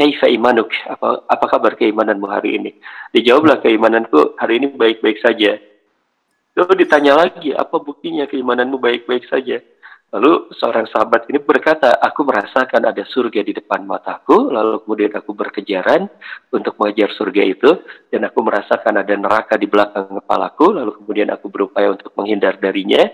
[0.01, 0.73] Kaifa imanuk?
[0.89, 2.73] Apa, apa kabar keimananmu hari ini?
[3.13, 5.61] Dijawablah keimananku hari ini baik-baik saja.
[6.57, 9.61] Lalu ditanya lagi, apa buktinya keimananmu baik-baik saja?
[10.09, 15.37] Lalu seorang sahabat ini berkata, aku merasakan ada surga di depan mataku, lalu kemudian aku
[15.37, 16.09] berkejaran
[16.49, 17.69] untuk mengejar surga itu,
[18.09, 23.05] dan aku merasakan ada neraka di belakang kepalaku, lalu kemudian aku berupaya untuk menghindar darinya,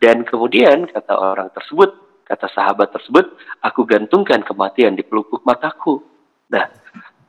[0.00, 3.28] dan kemudian kata orang tersebut, kata sahabat tersebut,
[3.60, 6.09] aku gantungkan kematian di pelupuk mataku.
[6.50, 6.66] Nah,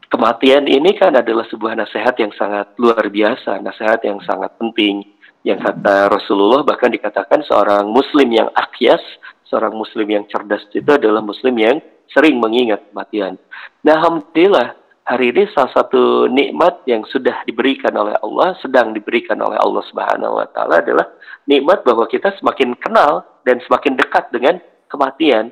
[0.10, 5.05] kematian ini kan adalah sebuah nasihat yang sangat luar biasa, nasihat yang sangat penting
[5.41, 9.01] yang kata Rasulullah bahkan dikatakan seorang muslim yang akyas,
[9.49, 11.81] seorang muslim yang cerdas itu adalah muslim yang
[12.13, 13.41] sering mengingat kematian.
[13.81, 19.57] Nah, alhamdulillah hari ini salah satu nikmat yang sudah diberikan oleh Allah, sedang diberikan oleh
[19.57, 21.10] Allah Subhanahu wa taala adalah
[21.49, 24.62] nikmat bahwa kita semakin kenal dan semakin dekat dengan
[24.93, 25.49] kematian.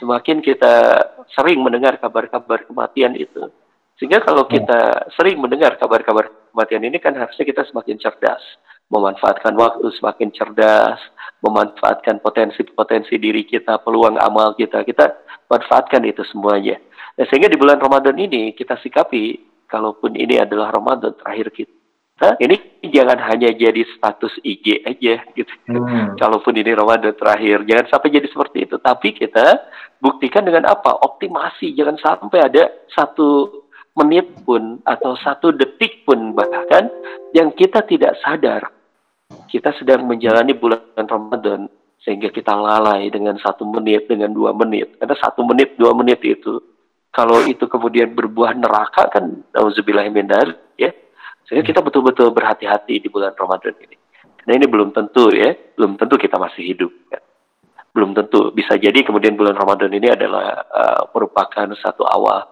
[0.00, 0.74] Semakin kita
[1.36, 3.52] sering mendengar kabar-kabar kematian itu.
[4.00, 8.40] Sehingga kalau kita sering mendengar kabar-kabar kematian ini kan harusnya kita semakin cerdas
[8.90, 10.98] memanfaatkan waktu semakin cerdas,
[11.46, 15.14] memanfaatkan potensi-potensi diri kita, peluang amal kita, kita
[15.46, 16.76] manfaatkan itu semuanya.
[17.16, 19.38] Nah, sehingga di bulan Ramadan ini kita sikapi,
[19.70, 21.74] kalaupun ini adalah Ramadan terakhir kita,
[22.36, 25.52] ini jangan hanya jadi status IG aja gitu.
[25.72, 26.20] Hmm.
[26.20, 28.76] Kalaupun ini Ramadan terakhir, jangan sampai jadi seperti itu.
[28.76, 29.46] Tapi kita
[30.04, 31.00] buktikan dengan apa?
[31.00, 33.60] Optimasi, jangan sampai ada satu
[33.96, 36.86] menit pun atau satu detik pun bahkan
[37.34, 38.70] yang kita tidak sadar
[39.50, 41.66] kita sedang menjalani bulan Ramadan
[42.00, 46.62] sehingga kita lalai dengan satu menit dengan dua menit karena satu menit dua menit itu
[47.10, 50.30] kalau itu kemudian berbuah neraka kan nauzubillahimin
[50.78, 50.94] ya
[51.50, 53.98] sehingga kita betul-betul berhati-hati di bulan Ramadan ini
[54.38, 57.18] karena ini belum tentu ya belum tentu kita masih hidup kan.
[57.90, 62.46] belum tentu bisa jadi kemudian bulan Ramadan ini adalah uh, merupakan satu awal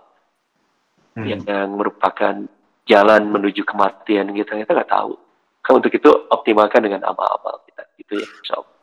[1.19, 1.27] Hmm.
[1.27, 2.47] yang merupakan
[2.87, 5.19] jalan menuju kematian kita kita nggak tahu
[5.67, 8.77] kan untuk itu optimalkan dengan amal-amal kita itu ya insya Allah.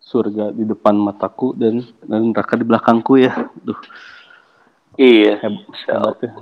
[0.00, 3.76] surga di depan mataku dan dan neraka di belakangku ya duh
[4.96, 6.32] iya heb- hebat ya.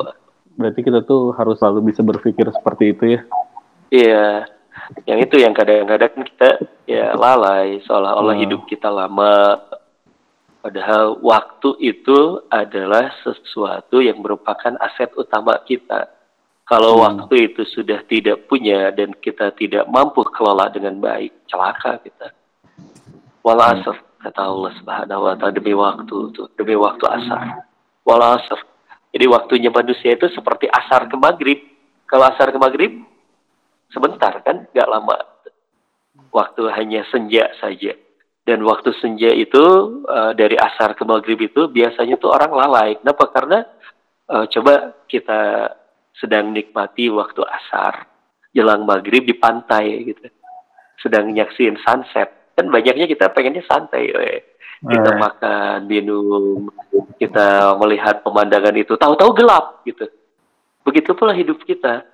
[0.61, 3.20] Berarti kita tuh harus selalu bisa berpikir seperti itu ya?
[3.88, 4.29] Iya.
[5.09, 7.81] Yang itu yang kadang-kadang kita ya lalai.
[7.88, 8.44] Seolah-olah Hmm.
[8.44, 9.57] hidup kita lama.
[10.61, 16.12] Padahal waktu itu adalah sesuatu yang merupakan aset utama kita.
[16.68, 17.25] Kalau Hmm.
[17.25, 22.37] waktu itu sudah tidak punya dan kita tidak mampu kelola dengan baik celaka kita.
[23.40, 23.81] Wala Hmm.
[23.81, 27.64] asr kata Allah Subhanahu wa taala demi waktu itu demi waktu asar.
[28.05, 28.61] Wala asr
[29.11, 31.59] jadi waktunya manusia itu seperti asar ke maghrib.
[32.07, 33.03] Kalau asar ke maghrib
[33.90, 35.18] sebentar kan nggak lama.
[36.31, 37.94] Waktu hanya senja saja.
[38.46, 39.62] Dan waktu senja itu
[40.07, 42.90] eh, dari asar ke maghrib itu biasanya tuh orang lalai.
[43.03, 43.31] Kenapa?
[43.35, 43.59] Karena
[44.31, 45.75] eh, coba kita
[46.14, 48.07] sedang nikmati waktu asar
[48.55, 50.31] jelang maghrib di pantai gitu.
[51.03, 52.55] Sedang nyaksin sunset.
[52.55, 54.49] Kan banyaknya kita pengennya santai we.
[54.81, 56.73] Kita makan minum
[57.21, 60.09] kita melihat pemandangan itu tahu-tahu gelap gitu.
[60.85, 62.09] Begitu pula hidup kita.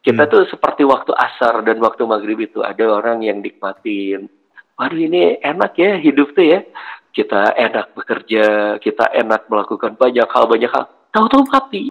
[0.00, 0.30] Kita Hmm.
[0.32, 4.30] tuh seperti waktu asar dan waktu maghrib itu ada orang yang nikmatin
[4.76, 6.60] waduh ini enak ya hidup tuh ya.
[7.12, 10.84] Kita enak bekerja kita enak melakukan banyak hal banyak hal.
[11.12, 11.90] Tahu-tahu mati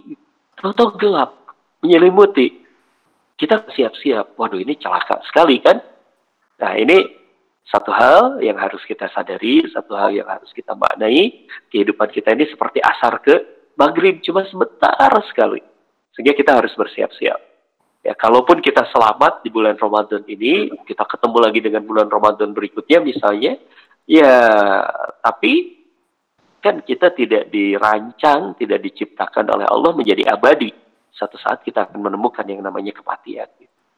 [0.62, 1.34] tahu-tahu gelap
[1.82, 2.66] menyelimuti.
[3.36, 4.40] Kita siap-siap.
[4.40, 5.82] Waduh ini celaka sekali kan?
[6.62, 7.25] Nah ini
[7.66, 12.46] Satu hal yang harus kita sadari, satu hal yang harus kita maknai, kehidupan kita ini
[12.46, 13.42] seperti asar ke
[13.74, 15.66] maghrib, cuma sebentar sekali.
[16.14, 17.42] Sehingga kita harus bersiap-siap.
[18.06, 23.02] Ya, kalaupun kita selamat di bulan Ramadan ini, kita ketemu lagi dengan bulan Ramadan berikutnya
[23.02, 23.58] misalnya,
[24.06, 24.38] ya
[25.26, 25.82] tapi
[26.62, 30.70] kan kita tidak dirancang, tidak diciptakan oleh Allah menjadi abadi.
[31.18, 33.50] Satu saat kita akan menemukan yang namanya kematian.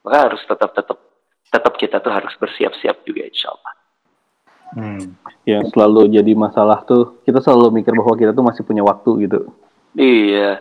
[0.08, 0.72] Maka harus tetap
[1.48, 3.74] tetap kita tuh harus bersiap-siap juga insya Allah.
[4.68, 5.16] Hmm.
[5.48, 9.40] Yang selalu jadi masalah tuh kita selalu mikir bahwa kita tuh masih punya waktu gitu.
[9.96, 10.60] Iya.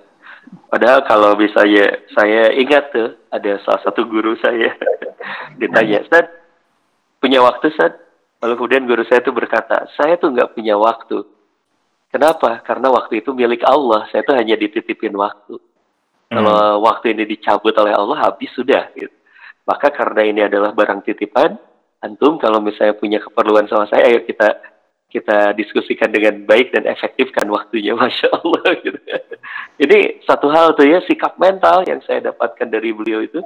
[0.70, 4.78] Padahal kalau misalnya saya ingat tuh ada salah satu guru saya
[5.60, 6.30] ditanya, Ustaz,
[7.18, 7.98] punya waktu Ustaz?
[8.38, 11.26] Lalu kemudian guru saya tuh berkata, saya tuh nggak punya waktu.
[12.14, 12.62] Kenapa?
[12.62, 14.06] Karena waktu itu milik Allah.
[14.14, 15.58] Saya tuh hanya dititipin waktu.
[16.30, 16.42] Hmm.
[16.42, 18.94] Kalau waktu ini dicabut oleh Allah, habis sudah.
[18.94, 19.12] Gitu.
[19.66, 21.58] Maka karena ini adalah barang titipan,
[21.98, 24.76] antum kalau misalnya punya keperluan sama saya, ayo kita
[25.10, 28.78] kita diskusikan dengan baik dan efektifkan waktunya, masya Allah.
[28.78, 28.98] Gitu.
[29.82, 33.42] Ini satu hal tuh ya sikap mental yang saya dapatkan dari beliau itu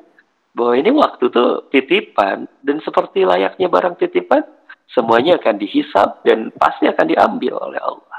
[0.52, 4.44] bahwa ini waktu tuh titipan dan seperti layaknya barang titipan,
[4.90, 8.18] semuanya akan dihisap dan pasti akan diambil oleh Allah,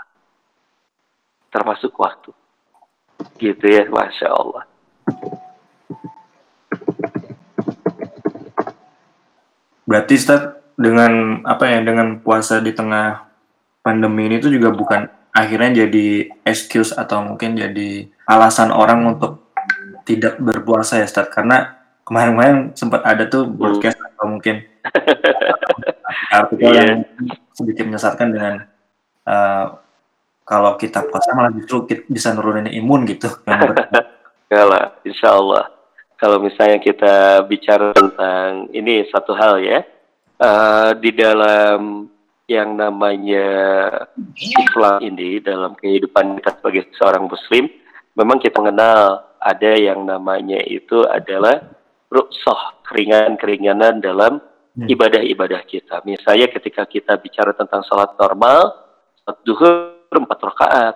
[1.51, 2.31] termasuk waktu.
[3.37, 4.65] Gitu ya, masya Allah.
[9.91, 13.27] Berarti Ustaz dengan apa ya dengan puasa di tengah
[13.83, 19.51] pandemi ini tuh juga bukan akhirnya jadi excuse atau mungkin jadi alasan orang untuk
[20.07, 21.75] tidak berpuasa ya Ustaz karena
[22.07, 24.63] kemarin-kemarin sempat ada tuh broadcast atau mungkin
[26.39, 26.87] artikel yeah.
[26.87, 26.99] yang
[27.51, 28.53] sedikit menyesatkan dengan
[29.27, 29.75] uh,
[30.47, 33.27] kalau kita puasa malah justru kita bisa nurunin imun gitu.
[34.51, 35.80] Kalau insya Allah
[36.21, 39.81] kalau misalnya kita bicara tentang ini satu hal ya,
[40.37, 42.05] uh, di dalam
[42.45, 43.49] yang namanya
[44.37, 47.65] Islam ini dalam kehidupan kita sebagai seorang Muslim,
[48.13, 51.57] memang kita mengenal ada yang namanya itu adalah
[52.13, 54.37] rukshoh, keringanan-keringanan dalam
[54.77, 54.93] hmm.
[54.93, 56.05] ibadah-ibadah kita.
[56.05, 58.77] Misalnya ketika kita bicara tentang sholat normal,
[59.25, 60.95] sholat duhur empat rakaat.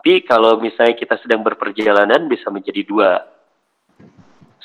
[0.00, 3.20] Tapi kalau misalnya kita sedang berperjalanan bisa menjadi dua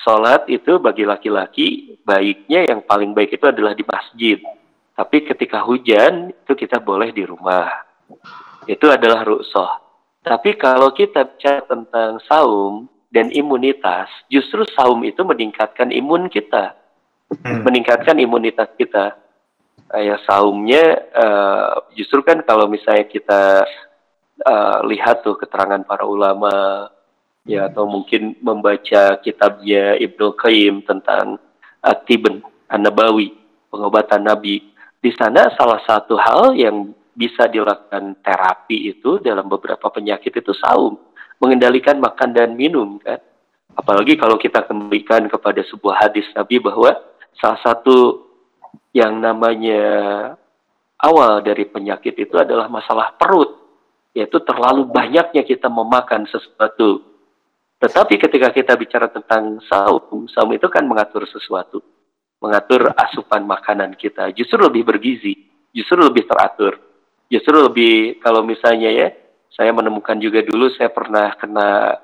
[0.03, 4.39] sholat itu bagi laki-laki baiknya yang paling baik itu adalah di masjid.
[4.95, 7.67] Tapi ketika hujan itu kita boleh di rumah.
[8.63, 9.67] Itu adalah ruksoh.
[10.25, 16.73] Tapi kalau kita bicara tentang saum dan imunitas, justru saum itu meningkatkan imun kita.
[17.29, 17.61] Hmm.
[17.67, 19.19] Meningkatkan imunitas kita.
[19.85, 23.67] Kayak saumnya uh, justru kan kalau misalnya kita
[24.41, 26.89] uh, lihat tuh keterangan para ulama
[27.45, 31.37] ya atau mungkin membaca kitabnya Ibnu Qayyim tentang
[31.85, 33.31] Atiben An-Nabawi,
[33.69, 34.65] pengobatan Nabi.
[34.97, 40.97] Di sana salah satu hal yang bisa dilakukan terapi itu dalam beberapa penyakit itu saum,
[41.37, 43.21] mengendalikan makan dan minum kan.
[43.77, 46.97] Apalagi kalau kita kembalikan kepada sebuah hadis Nabi bahwa
[47.37, 48.25] salah satu
[48.95, 49.83] yang namanya
[50.97, 53.61] awal dari penyakit itu adalah masalah perut,
[54.15, 57.14] yaitu terlalu banyaknya kita memakan sesuatu
[57.75, 61.83] tetapi ketika kita bicara tentang saum, saum itu kan mengatur sesuatu,
[62.39, 65.35] mengatur asupan makanan kita, justru lebih bergizi,
[65.75, 66.79] justru lebih teratur,
[67.27, 69.07] justru lebih kalau misalnya ya,
[69.51, 71.99] saya menemukan juga dulu saya pernah kena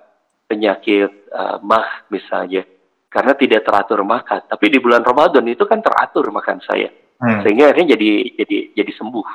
[0.52, 2.68] penyakit uh, mah misalnya,
[3.08, 4.44] karena tidak teratur makan.
[4.52, 7.48] Tapi di bulan Ramadan itu kan teratur makan saya, hmm.
[7.48, 8.12] sehingga akhirnya jadi
[8.44, 9.28] jadi jadi sembuh.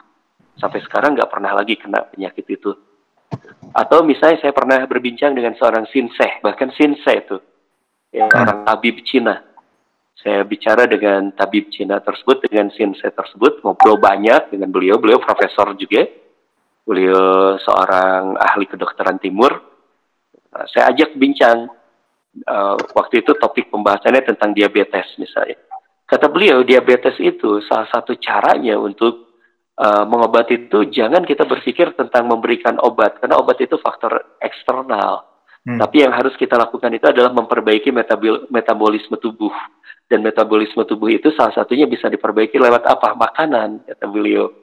[0.57, 2.72] Sampai sekarang nggak pernah lagi kena penyakit itu.
[3.77, 7.37] Atau misalnya saya pernah berbincang dengan seorang sinseh, bahkan sinseh itu,
[8.09, 8.33] ya, hmm.
[8.33, 9.45] orang tabib Cina.
[10.17, 14.97] Saya bicara dengan tabib Cina tersebut, dengan sinseh tersebut, ngobrol banyak dengan beliau.
[14.97, 16.09] Beliau profesor juga.
[16.87, 19.61] Beliau seorang ahli kedokteran timur.
[20.73, 21.69] Saya ajak bincang.
[22.37, 25.57] Uh, waktu itu topik pembahasannya tentang diabetes misalnya.
[26.05, 29.25] Kata beliau, diabetes itu salah satu caranya untuk
[29.81, 35.24] uh, mengobati itu jangan kita berpikir tentang memberikan obat karena obat itu faktor eksternal.
[35.66, 35.83] Hmm.
[35.83, 37.90] Tapi yang harus kita lakukan itu adalah memperbaiki
[38.48, 39.50] metabolisme tubuh
[40.06, 43.18] dan metabolisme tubuh itu salah satunya bisa diperbaiki lewat apa?
[43.18, 44.54] Makanan, kata beliau.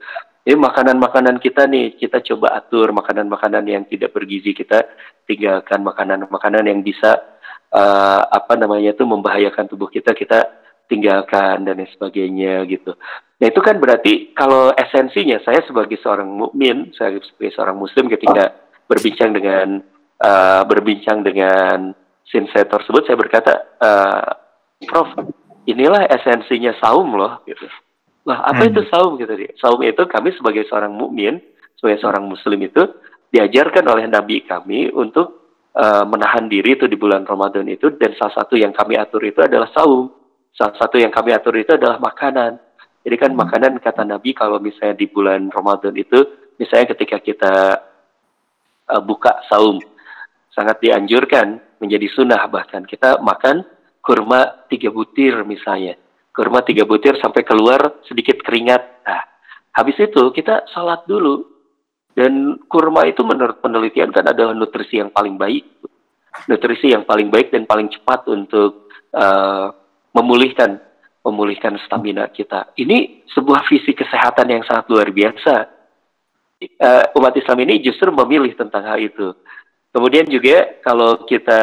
[0.44, 4.84] Ini makanan-makanan kita nih, kita coba atur makanan-makanan yang tidak bergizi kita
[5.24, 7.16] tinggalkan makanan-makanan yang bisa
[7.72, 10.44] uh, apa namanya itu membahayakan tubuh kita kita
[10.84, 12.92] tinggalkan dan lain sebagainya gitu.
[13.40, 18.54] Nah itu kan berarti kalau esensinya saya sebagai seorang mukmin, saya sebagai seorang muslim ketika
[18.86, 19.82] berbincang dengan
[20.22, 21.92] uh, berbincang dengan
[22.28, 24.30] sinset tersebut, saya berkata, uh,
[24.84, 25.08] Prof,
[25.64, 27.64] inilah esensinya saum loh, gitu.
[28.24, 28.70] Lah, apa Hmm.
[28.72, 29.52] itu saum gitu dia?
[29.60, 31.40] Saum itu kami sebagai seorang mukmin,
[31.76, 32.80] sebagai seorang muslim itu
[33.28, 38.40] diajarkan oleh nabi kami untuk eh, menahan diri itu di bulan Ramadan itu dan salah
[38.40, 40.08] satu yang kami atur itu adalah saum.
[40.54, 42.62] Salah satu yang kami atur itu adalah makanan.
[43.04, 46.24] Jadi kan makanan kata Nabi kalau misalnya di bulan Ramadan itu
[46.56, 47.54] misalnya ketika kita
[48.88, 49.76] eh, buka saum
[50.56, 52.88] sangat dianjurkan menjadi sunnah bahkan.
[52.88, 53.60] Kita makan
[54.00, 56.00] kurma tiga butir misalnya.
[56.32, 59.04] Kurma tiga butir sampai keluar sedikit keringat.
[59.04, 59.22] Nah
[59.76, 61.52] habis itu kita salat dulu.
[62.14, 65.66] Dan kurma itu menurut penelitian kan adalah nutrisi yang paling baik.
[66.46, 69.66] Nutrisi yang paling baik dan paling cepat untuk eh,
[70.14, 70.78] memulihkan
[71.24, 75.74] memulihkan stamina kita ini sebuah visi kesehatan yang sangat luar biasa
[76.64, 79.36] Eh, umat Islam ini justru memilih tentang hal itu
[79.94, 81.62] Kemudian juga kalau kita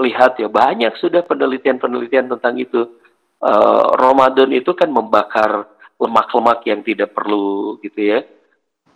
[0.00, 2.96] lihat ya banyak sudah penelitian-penelitian tentang itu.
[3.44, 5.68] Eh, Ramadan itu kan membakar
[6.00, 8.24] lemak-lemak yang tidak perlu gitu ya.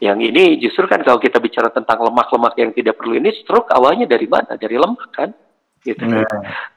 [0.01, 4.09] Yang ini justru kan kalau kita bicara tentang lemak-lemak yang tidak perlu ini stroke awalnya
[4.09, 4.57] dari mana?
[4.57, 5.29] Dari lemak kan?
[5.85, 6.09] Gitu.
[6.09, 6.25] Nah,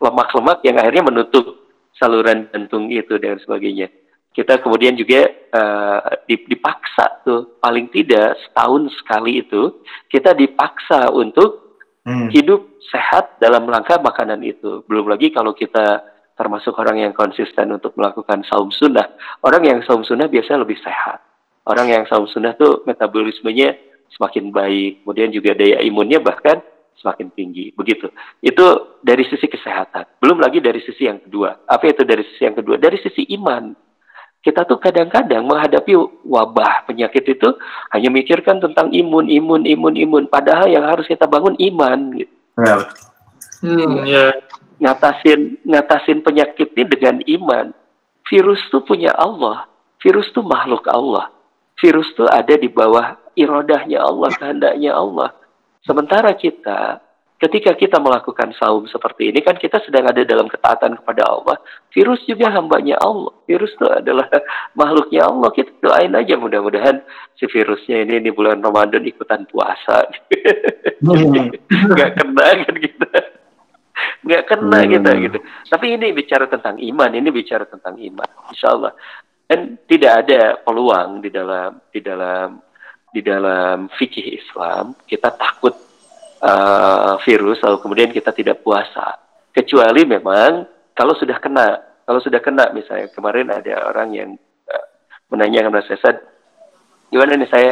[0.04, 1.65] Lemak-lemak yang akhirnya menutup
[1.96, 3.92] saluran jantung itu dan sebagainya.
[4.36, 5.32] Kita kemudian juga
[6.28, 9.80] di- dipaksa tuh paling tidak setahun sekali itu
[10.12, 12.30] kita dipaksa untuk hmm.
[12.36, 14.84] hidup sehat dalam rangka makanan itu.
[14.92, 16.04] Belum lagi kalau kita
[16.36, 19.08] termasuk orang yang konsisten untuk melakukan saum sunnah.
[19.40, 21.24] Orang yang saum sunnah biasanya lebih sehat.
[21.64, 23.74] Orang yang saum sunnah tuh metabolismenya
[24.12, 25.02] semakin baik.
[25.02, 26.60] Kemudian juga daya imunnya bahkan
[27.00, 27.72] semakin tinggi.
[27.76, 28.12] Begitu.
[28.40, 30.20] Itu dari sisi kesehatan.
[30.20, 31.68] Belum lagi dari sisi yang kedua.
[31.68, 32.76] Apa itu dari sisi yang kedua?
[32.80, 33.76] Dari sisi iman.
[34.46, 37.50] Kita tuh kadang-kadang menghadapi wabah penyakit itu
[37.90, 40.24] hanya mikirkan tentang imun, imun, imun, imun.
[40.30, 42.14] Padahal yang harus kita bangun iman.
[42.14, 42.34] Gitu.
[42.62, 42.78] Ya,
[43.66, 44.30] Hmm, ya.
[44.78, 47.66] Ngatasin, ngatasin penyakit ini dengan iman.
[48.30, 49.66] Virus tuh punya Allah.
[50.04, 51.34] Virus tuh makhluk Allah.
[51.82, 55.34] Virus tuh ada di bawah irodahnya Allah, kehendaknya Allah.
[55.86, 56.98] Sementara kita,
[57.38, 61.62] ketika kita melakukan saum seperti ini, kan kita sedang ada dalam ketaatan kepada Allah.
[61.94, 63.32] Virus juga hambanya Allah.
[63.46, 64.26] Virus itu adalah
[64.80, 65.50] makhluknya Allah.
[65.54, 67.06] Kita doain aja mudah-mudahan
[67.38, 70.10] si virusnya ini di bulan Ramadan ikutan puasa.
[71.06, 73.10] Nggak kena kan kita.
[74.26, 74.90] Nggak kena Hmm.
[74.90, 75.38] kita gitu.
[75.70, 77.12] Tapi ini bicara tentang iman.
[77.14, 78.30] Ini bicara tentang iman.
[78.50, 78.94] Insya Allah.
[79.46, 82.58] Dan tidak ada peluang di dalam di dalam
[83.16, 85.72] di dalam fikih Islam kita takut
[86.44, 89.16] eh, virus lalu kemudian kita tidak puasa.
[89.56, 94.30] Kecuali memang kalau sudah kena kalau sudah kena misalnya kemarin ada orang yang
[94.68, 94.86] eh,
[95.32, 96.18] menanyakan kepada saya "Ustaz,
[97.08, 97.72] gimana nih saya?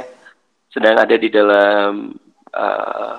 [0.72, 2.16] Sedang ada di dalam
[2.56, 3.16] eh,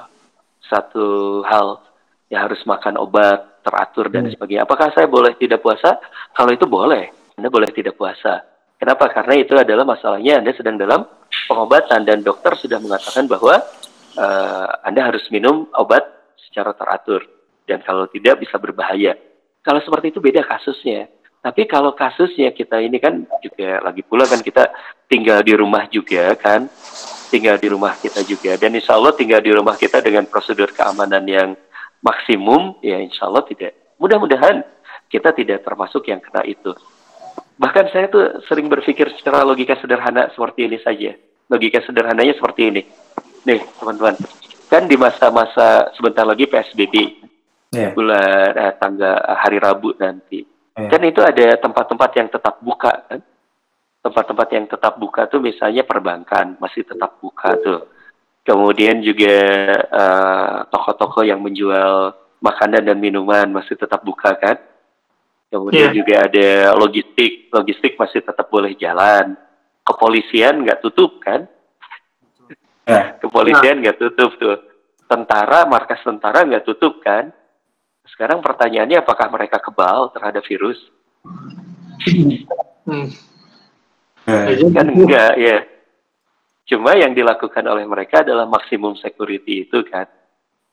[0.65, 1.85] satu hal
[2.33, 4.65] yang harus makan obat teratur dan sebagainya.
[4.65, 6.01] Apakah saya boleh tidak puasa?
[6.33, 8.47] Kalau itu boleh anda boleh tidak puasa.
[8.79, 9.11] Kenapa?
[9.11, 11.07] Karena itu adalah masalahnya anda sedang dalam
[11.47, 13.61] pengobatan dan dokter sudah mengatakan bahwa
[14.19, 16.05] eh, Anda harus minum obat
[16.49, 17.25] secara teratur
[17.65, 19.17] dan kalau tidak bisa berbahaya.
[19.65, 21.09] Kalau seperti itu beda kasusnya.
[21.45, 24.73] Tapi kalau kasusnya kita ini kan juga lagi pula kan kita
[25.05, 26.73] tinggal di rumah juga kan,
[27.29, 31.21] tinggal di rumah kita juga dan insya Allah tinggal di rumah kita dengan prosedur keamanan
[31.29, 31.53] yang
[32.01, 33.77] maksimum ya insya Allah tidak.
[34.01, 34.65] Mudah-mudahan
[35.13, 36.73] kita tidak termasuk yang kena itu.
[37.61, 41.13] Bahkan saya tuh sering berpikir secara logika sederhana seperti ini saja.
[41.47, 42.83] Logika sederhananya seperti ini.
[43.45, 44.17] Nih, teman-teman.
[44.67, 46.95] Kan di masa-masa sebentar lagi PSBB,
[47.71, 50.41] ya, bulan eh, tanggal eh, hari Rabu nanti.
[50.75, 50.89] ya.
[50.89, 53.21] Kan itu ada tempat-tempat yang tetap buka kan?
[54.01, 57.81] Tempat-tempat yang tetap buka tuh misalnya perbankan masih tetap buka tuh.
[58.43, 59.37] Kemudian juga
[59.85, 64.57] eh, toko-toko yang menjual makanan dan minuman masih tetap buka kan?
[65.49, 65.97] Kemudian Iya.
[66.03, 69.37] juga ada logistik, logistik masih tetap boleh jalan.
[69.85, 71.45] Kepolisian nggak tutup kan?
[72.89, 73.17] Ya.
[73.21, 74.59] Kepolisian nggak tutup tuh.
[75.05, 77.29] Tentara, markas tentara nggak tutup kan?
[78.09, 80.81] Sekarang pertanyaannya apakah mereka kebal terhadap virus?
[82.85, 83.09] Hmm.
[84.25, 84.57] Ya.
[84.73, 85.59] Kan enggak ya.
[86.65, 90.09] Cuma yang dilakukan oleh mereka adalah maksimum security itu kan.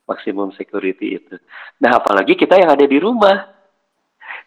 [0.07, 1.35] Maksimum security itu.
[1.83, 3.47] Nah apalagi kita yang ada di rumah.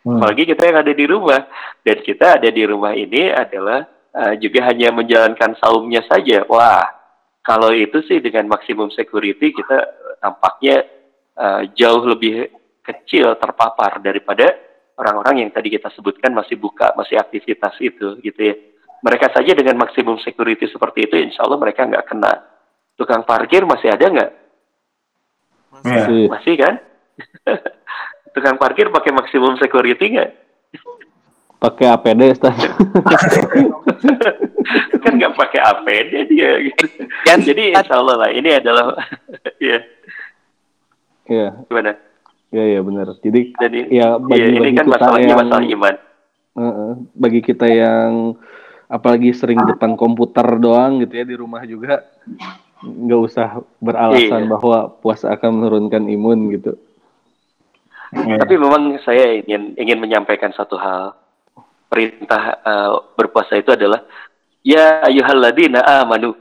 [0.04, 0.20] Hmm.
[0.20, 1.40] Apalagi kita yang ada di rumah.
[1.84, 6.46] Dan kita ada di rumah ini adalah eh, juga hanya menjalankan saumnya saja.
[6.46, 6.86] Wah,
[7.44, 10.76] kalau itu sih dengan maksimum security kita eh, tampaknya
[11.34, 12.48] eh, jauh lebih
[12.84, 14.54] kecil terpapar daripada
[15.00, 18.54] orang-orang yang tadi kita sebutkan masih buka, masih aktivitas itu gitu ya.
[19.04, 22.40] Mereka saja dengan maksimum security seperti itu, insya Allah mereka nggak kena.
[22.96, 24.32] Tukang parkir masih ada nggak?
[25.84, 26.30] Iya.
[26.30, 26.74] Masih kan?
[28.34, 30.30] Tukang parkir pakai maksimum security nggak?
[31.64, 32.52] Pakai APD Ustaz.
[35.02, 36.84] kan nggak pakai APD dia gitu.
[37.24, 38.92] Dan Jadi insya Allah lah ini adalah
[39.62, 39.78] ya
[41.24, 41.96] Iya, gimana?
[42.52, 43.16] iya iya benar.
[43.18, 45.94] Jadi Jadi ya bagi, iya, ini bagi kan kita masalahnya yang masalah iman.
[46.54, 48.10] Heeh, bagi kita yang
[48.86, 52.04] apalagi sering depan komputer doang gitu ya di rumah juga
[52.84, 53.48] nggak usah
[53.80, 54.50] beralasan Iya.
[54.52, 56.76] bahwa puasa akan menurunkan imun gitu.
[58.14, 58.38] Ya.
[58.38, 61.16] Tapi memang saya ingin ingin menyampaikan satu hal.
[61.94, 64.02] Perintah eh, berpuasa itu adalah
[64.66, 66.34] ya ayyuhalladzina amanu.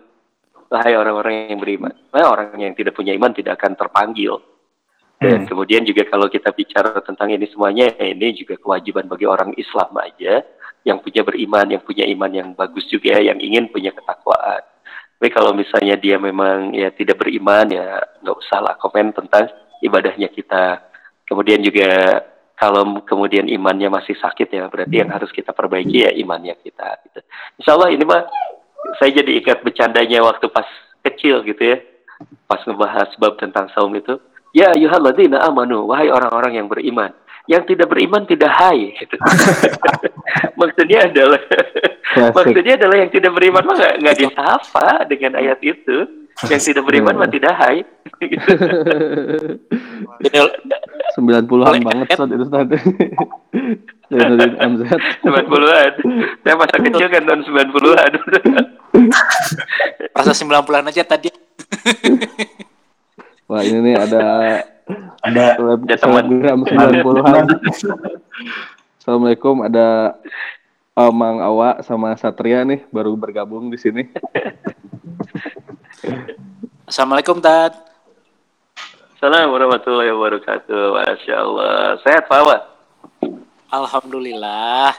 [0.74, 1.94] Wahai orang-orang yang beriman.
[2.10, 4.42] Wahai orang yang tidak punya iman tidak akan terpanggil.
[5.24, 9.56] Dan kemudian juga kalau kita bicara tentang ini semuanya, ya ini juga kewajiban bagi orang
[9.56, 10.44] Islam aja
[10.84, 14.66] yang punya beriman, yang punya iman yang bagus juga, yang ingin punya ketakwaan.
[15.16, 19.48] Tapi kalau misalnya dia memang ya tidak beriman ya nggak usah lah komen tentang
[19.80, 20.84] ibadahnya kita.
[21.24, 22.20] Kemudian juga
[22.64, 26.96] kalau kemudian imannya masih sakit ya berarti yang harus kita perbaiki ya imannya kita.
[27.04, 27.20] Gitu.
[27.60, 28.24] Insya Allah ini mah
[29.04, 30.64] saya jadi ingat bercandanya waktu pas
[31.04, 31.84] kecil gitu ya,
[32.48, 34.16] pas ngebahas bab tentang saum itu.
[34.56, 37.12] Ya ayyuhalladzina amanu, wahai orang-orang yang beriman.
[37.52, 38.96] Yang tidak beriman tidak hai.
[38.96, 39.16] Gitu.
[40.62, 41.42] Maksudnya adalah
[42.32, 46.23] maksudnya adalah yang tidak beriman mah nggak disapa dengan ayat itu.
[46.50, 47.86] Yang tidak beriman mah tidak hai.
[48.24, 48.48] Gitu.
[50.24, 50.40] ini
[51.14, 52.68] 90-an banget Ustaz itu Ustaz.
[54.10, 54.82] Zainuddin MZ.
[55.22, 55.94] 90-an.
[56.42, 58.12] Saya masa kecil kan tahun 90-an.
[60.18, 61.30] rasa 90-an aja tadi.
[63.50, 64.24] Wah, ini nih ada
[65.24, 65.56] Ada
[66.02, 67.46] selebgram 90-an.
[69.00, 70.20] Assalamualaikum, ada
[70.94, 74.04] Amang Awa sama Satria nih baru bergabung di sini.
[76.84, 77.80] Assalamualaikum Tad.
[79.16, 80.82] Assalamualaikum warahmatullahi wabarakatuh.
[81.00, 81.96] Masya Allah.
[82.04, 82.58] Sehat Pak Awa?
[83.72, 84.92] Alhamdulillah.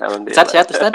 [0.00, 0.32] Alhamdulillah.
[0.32, 0.92] Ustaz sehat Ustaz?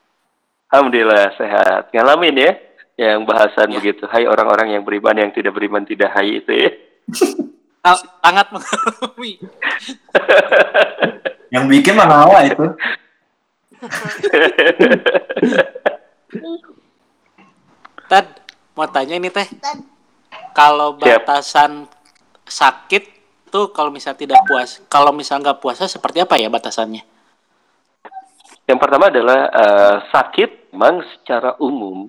[0.72, 1.92] Alhamdulillah sehat.
[1.92, 2.52] Ngalamin ya
[2.96, 3.76] yang bahasan Ya.
[3.76, 4.08] begitu.
[4.08, 6.70] Hai orang-orang yang beriman yang tidak beriman tidak hai itu ya.
[7.92, 9.32] Al- sangat mengalami.
[11.54, 12.64] yang bikin mana itu?
[18.12, 18.28] Tad,
[18.76, 19.48] mau tanya ini teh.
[20.52, 21.24] Kalau Siap.
[21.24, 21.88] batasan
[22.44, 23.08] sakit
[23.48, 27.00] tuh kalau misal tidak puas, kalau misal nggak puasa seperti apa ya batasannya?
[28.68, 32.04] Yang pertama adalah eh, sakit memang secara umum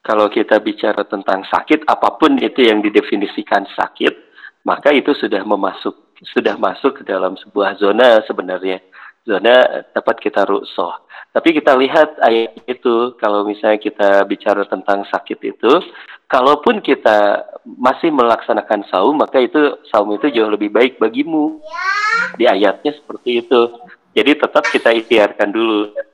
[0.00, 4.12] kalau kita bicara tentang sakit apa pun itu yang didefinisikan sakit
[4.64, 8.80] maka itu sudah memasuk sudah masuk ke dalam sebuah zona sebenarnya
[9.24, 10.92] zona dapat kita ruksoh.
[11.34, 15.72] Tapi kita lihat ayat itu kalau misalnya kita bicara tentang sakit itu
[16.30, 21.58] kalaupun kita masih melaksanakan saum maka itu saum itu jauh lebih baik bagimu.
[22.38, 23.60] Di ayatnya seperti itu.
[24.14, 25.90] Jadi tetap kita ikhtiarkan dulu.
[25.90, 26.04] Ya.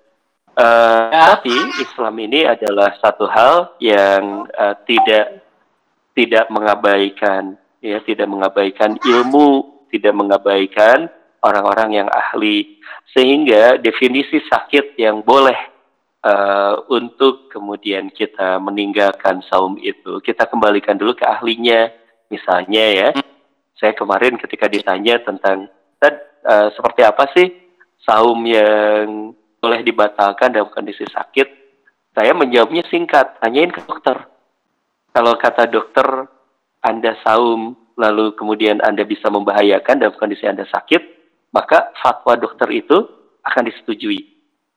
[1.36, 1.52] Tapi
[1.84, 5.44] Islam ini adalah satu hal yang eh, tidak
[6.16, 11.08] tidak mengabaikan ya tidak mengabaikan ilmu, tidak mengabaikan
[11.44, 12.80] orang-orang yang ahli.
[13.10, 15.58] Sehingga definisi sakit yang boleh
[16.22, 21.90] eh, untuk kemudian kita meninggalkan saum itu kita kembalikan dulu ke ahlinya.
[22.30, 23.08] Misalnya ya
[23.74, 25.66] saya kemarin ketika ditanya tentang
[25.98, 26.14] "Tad,
[26.46, 27.48] eh, seperti apa sih
[28.06, 31.60] saum yang boleh dibatalkan dalam kondisi sakit?
[32.14, 34.18] Saya menjawabnya singkat tanyain ke dokter.
[35.10, 36.06] Kalau kata dokter
[36.80, 41.19] anda saum lalu kemudian Anda bisa membahayakan dalam kondisi Anda sakit,
[41.50, 43.06] maka fatwa dokter itu
[43.42, 44.26] akan disetujui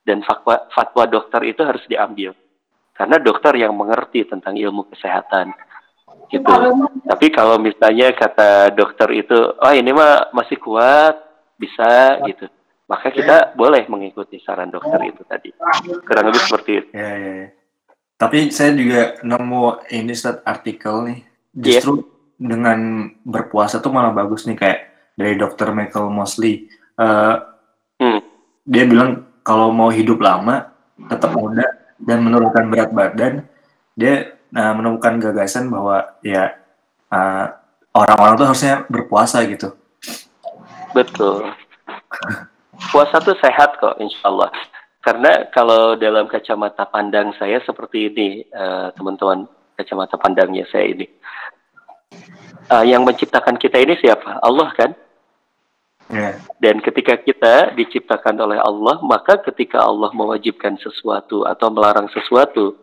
[0.04, 2.34] dan fatwa fatwa dokter itu harus diambil
[2.94, 5.54] karena dokter yang mengerti tentang ilmu kesehatan
[6.30, 6.52] gitu.
[7.04, 11.18] Tapi kalau misalnya kata dokter itu, oh ini mah masih kuat,
[11.58, 12.50] bisa gitu,
[12.90, 15.50] maka kita boleh mengikuti saran dokter itu tadi.
[16.04, 16.88] Kurang lebih seperti itu.
[16.94, 17.48] Ya, ya, ya.
[18.14, 21.18] Tapi saya juga nemu ini Ustaz, artikel nih.
[21.54, 21.82] Iya.
[21.82, 21.94] Justru
[22.38, 24.80] dengan berpuasa tuh malah bagus nih kayak
[25.14, 25.70] dari Dr.
[25.74, 26.66] Michael Mosley.
[26.98, 27.36] Eh,
[28.00, 28.20] Hmm.
[28.66, 30.72] Dia bilang kalau mau hidup lama,
[31.06, 31.64] tetap muda
[32.00, 33.34] dan menurunkan berat badan,
[33.94, 36.58] dia nah, menemukan gagasan bahwa ya
[37.12, 37.46] eh,
[37.94, 39.76] orang-orang tuh harusnya berpuasa gitu.
[40.96, 41.50] Betul.
[42.90, 44.50] Puasa tuh sehat kok, insya Allah.
[45.04, 49.46] Karena kalau dalam kacamata pandang saya seperti ini, eh, teman-teman,
[49.78, 51.06] kacamata pandangnya saya ini.
[52.72, 54.40] Eh, yang menciptakan kita ini siapa?
[54.40, 54.96] Allah kan?
[56.12, 56.36] Ya.
[56.60, 62.76] Dan ketika kita diciptakan oleh Allah, maka ketika Allah mewajibkan sesuatu atau melarang sesuatu,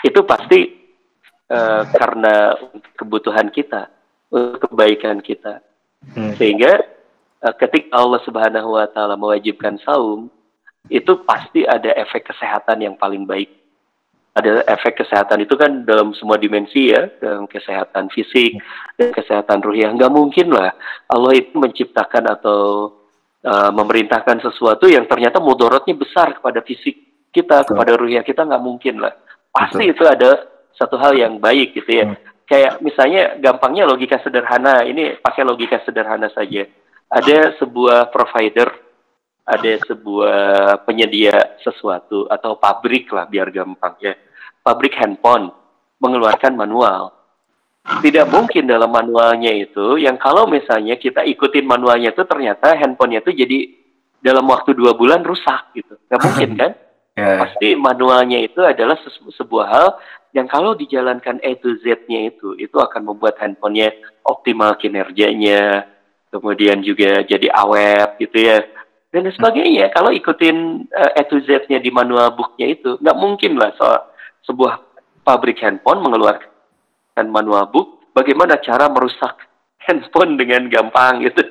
[0.00, 0.72] itu pasti
[1.48, 2.56] eh, karena
[2.96, 3.88] kebutuhan kita,
[4.32, 5.60] untuk kebaikan kita.
[6.12, 6.34] Hmm.
[6.40, 6.84] Sehingga
[7.44, 10.32] eh, ketika Allah Subhanahu wa taala mewajibkan saum,
[10.92, 13.48] itu pasti ada efek kesehatan yang paling baik.
[14.34, 18.58] Ada efek kesehatan itu kan dalam semua dimensi ya, dalam kesehatan fisik,
[18.98, 19.94] dan kesehatan ruhiah.
[19.94, 20.74] Nggak mungkin lah
[21.06, 22.90] Allah itu menciptakan atau
[23.46, 27.78] uh, memerintahkan sesuatu yang ternyata mudorotnya besar kepada fisik kita, Betul.
[27.78, 29.14] kepada ruhiah kita nggak mungkin lah.
[29.54, 29.94] Pasti Betul.
[29.94, 30.30] itu ada
[30.74, 32.04] satu hal yang baik gitu ya.
[32.10, 32.18] Hmm.
[32.44, 36.66] Kayak misalnya gampangnya logika sederhana, ini pakai logika sederhana saja.
[37.08, 38.68] Ada sebuah provider,
[39.46, 40.40] ada sebuah
[40.84, 44.12] penyedia sesuatu atau pabrik lah biar gampang ya.
[44.64, 45.52] Pabrik handphone
[46.00, 47.12] mengeluarkan manual.
[47.84, 53.32] Tidak mungkin dalam manualnya itu yang kalau misalnya kita ikutin manualnya itu ternyata handphonenya itu
[53.44, 53.58] jadi
[54.24, 56.00] dalam waktu dua bulan rusak gitu.
[56.08, 56.72] Nggak mungkin kan?
[57.14, 58.98] Ya, pasti manualnya itu adalah
[59.36, 59.88] sebuah hal
[60.34, 63.94] yang kalau dijalankan A to Z-nya itu, itu akan membuat handphonenya
[64.26, 65.86] optimal kinerjanya,
[66.34, 68.66] kemudian juga jadi awet gitu ya,
[69.14, 69.94] dan sebagainya.
[69.94, 74.10] Kalau ikutin eh, A to Z-nya di manual book-nya itu, nggak mungkin lah soal
[74.44, 74.80] sebuah
[75.24, 79.34] pabrik handphone mengeluarkan manual book, bagaimana cara merusak
[79.84, 81.42] handphone dengan gampang gitu.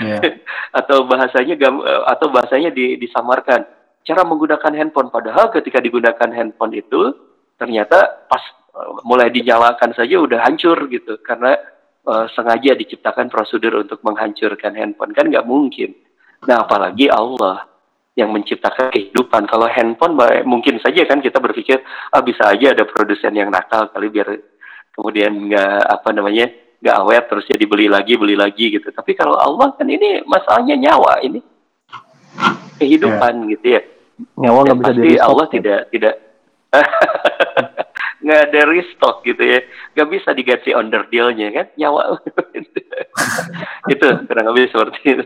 [0.00, 0.20] Ya.
[0.80, 3.66] atau bahasanya eh, atau bahasanya di- disamarkan.
[4.00, 5.12] Cara menggunakan handphone.
[5.12, 7.12] Padahal ketika digunakan handphone itu
[7.60, 8.40] ternyata pas
[8.76, 11.20] eh, mulai dinyalakan saja udah hancur gitu.
[11.20, 11.56] Karena
[12.06, 15.12] eh, sengaja diciptakan prosedur untuk menghancurkan handphone.
[15.12, 15.92] Kan nggak mungkin.
[16.48, 17.68] Nah apalagi Allah
[18.18, 19.46] yang menciptakan kehidupan.
[19.46, 21.78] Kalau handphone mungkin saja kan kita berpikir
[22.10, 24.34] ah bisa aja ada produsen yang nakal kali biar
[24.90, 26.50] kemudian nggak apa namanya
[26.80, 28.90] nggak awet terus ya dibeli lagi beli lagi gitu.
[28.90, 31.38] Tapi kalau Allah kan ini masalahnya nyawa ini
[32.82, 33.82] kehidupan gitu ya.
[34.36, 36.14] Nyawa nggak bisa di Allah tidak tidak
[38.26, 39.62] nggak ada restock gitu ya.
[39.94, 42.18] Nggak bisa diganti under dealnya kan nyawa.
[43.92, 45.24] Itu kurang lebih seperti itu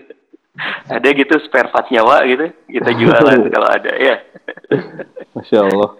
[0.86, 4.16] ada gitu spare part nyawa gitu kita jualan kalau ada ya
[5.34, 5.90] Masya Allah.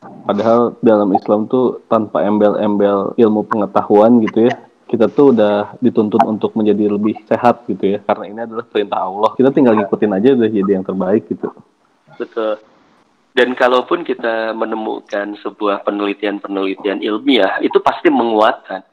[0.00, 4.54] Padahal dalam Islam tuh tanpa embel-embel ilmu pengetahuan gitu ya,
[4.86, 7.98] kita tuh udah dituntut untuk menjadi lebih sehat gitu ya.
[8.00, 9.34] Karena ini adalah perintah Allah.
[9.34, 11.48] Kita tinggal ngikutin aja udah jadi yang terbaik gitu.
[12.16, 12.60] betul
[13.32, 18.84] dan kalaupun kita menemukan sebuah penelitian-penelitian ilmiah itu pasti menguatkan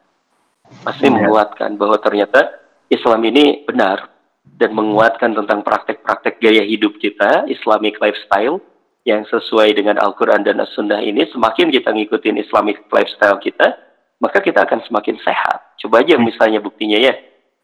[0.79, 1.11] pasti Ya.
[1.11, 2.55] menguatkan bahwa ternyata
[2.87, 4.07] Islam ini benar
[4.55, 8.63] dan menguatkan tentang praktek-praktek gaya hidup kita Islamic lifestyle
[9.03, 13.87] yang sesuai dengan Al-Quran dan As-Sunnah ini semakin kita ngikutin Islamic lifestyle kita
[14.17, 15.77] maka kita akan semakin sehat.
[15.77, 17.13] Coba aja misalnya buktinya ya.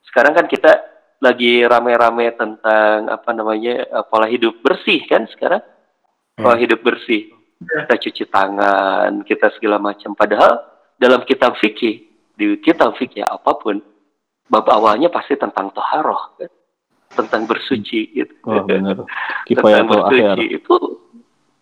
[0.06, 0.70] Sekarang kan kita
[1.18, 5.64] lagi rame-rame tentang apa namanya eh, pola hidup bersih kan sekarang?
[6.38, 7.32] Pola hidup bersih.
[7.64, 10.14] Kita cuci tangan kita segala macam.
[10.14, 10.62] Padahal
[11.00, 13.80] dalam kitab fikih di kitab fikih apa pun
[14.50, 16.52] bab awalnya pasti tentang toharoh kan?
[17.14, 18.34] Tentang bersuci gitu.
[18.46, 19.06] Wah bener.
[19.48, 20.50] tentang bersuci akhir.
[20.62, 20.78] itu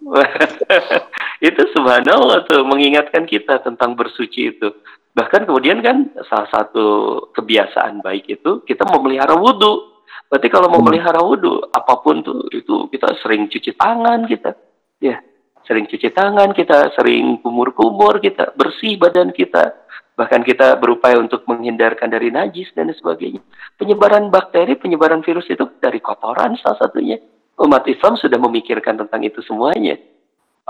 [1.51, 4.73] itu subhanallah tuh mengingatkan kita tentang bersuci itu.
[5.13, 6.87] Bahkan kemudian kan salah satu
[7.35, 9.91] kebiasaan baik itu kita memelihara wudhu
[10.31, 14.57] berarti kalau memelihara wudhu apa pun tuh itu kita sering cuci tangan kita.
[15.03, 15.21] Ya
[15.69, 19.71] sering cuci tangan kita sering kumur-kumur kita bersih badan kita
[20.15, 23.41] bahkan kita berupaya untuk menghindarkan dari najis dan sebagainya
[23.79, 27.17] penyebaran bakteri penyebaran virus itu dari kotoran salah satunya
[27.61, 29.95] umat Islam sudah memikirkan tentang itu semuanya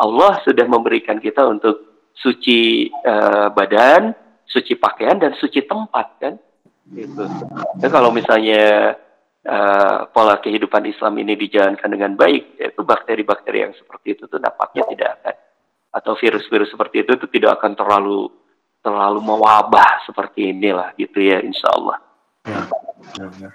[0.02, 4.14] Allah sudah memberikan kita untuk suci eh, badan,
[4.48, 6.34] suci pakaian dan suci tempat kan.
[6.92, 7.24] Gitu.
[7.80, 8.96] Dan kalau misalnya
[9.46, 14.84] eh, pola kehidupan Islam ini dijalankan dengan baik, yaitu bakteri-bakteri yang seperti itu tuh nampaknya
[14.90, 15.36] tidak akan
[15.92, 18.32] atau virus-virus seperti itu tuh tidak akan terlalu
[18.82, 21.98] terlalu mewabah seperti inilah gitu ya insya Allah.
[22.44, 23.54] Benar-benar.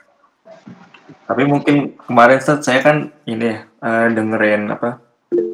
[1.27, 5.03] Tapi mungkin kemarin Ustaz, saya kan ini ya, eh, dengerin apa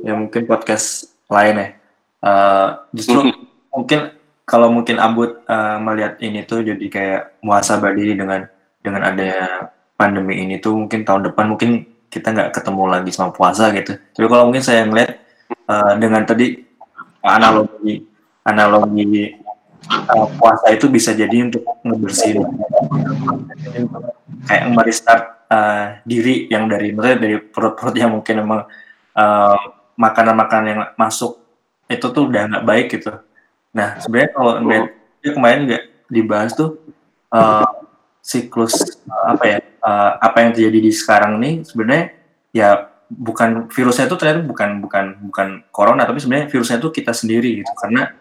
[0.04, 1.68] ya mungkin podcast lain ya.
[2.22, 3.32] Eh, justru
[3.72, 4.12] mungkin
[4.44, 8.44] kalau mungkin Abud eh, melihat ini tuh jadi kayak muasabah diri dengan
[8.84, 13.72] dengan adanya pandemi ini tuh mungkin tahun depan mungkin kita nggak ketemu lagi sama puasa
[13.72, 13.96] gitu.
[13.96, 15.10] Tapi kalau mungkin saya ngeliat
[15.48, 16.60] eh, dengan tadi
[17.24, 18.04] analogi
[18.42, 19.38] analogi
[19.90, 22.46] eh, puasa itu bisa jadi untuk ngebersihin
[24.46, 28.62] kayak merestart uh, diri yang dari maksudnya dari perut-perut yang mungkin emang
[29.14, 29.58] uh,
[29.94, 31.38] makanan-makanan yang masuk
[31.86, 33.12] itu tuh udah nggak baik gitu.
[33.76, 34.52] Nah sebenarnya kalau
[35.22, 36.80] dia kemarin nggak dibahas tuh
[37.30, 37.68] uh,
[38.24, 38.74] siklus
[39.06, 42.04] uh, apa ya uh, apa yang terjadi di sekarang nih sebenarnya
[42.52, 42.68] ya
[43.12, 47.72] bukan virusnya itu ternyata bukan bukan bukan corona tapi sebenarnya virusnya itu kita sendiri gitu
[47.76, 48.12] karena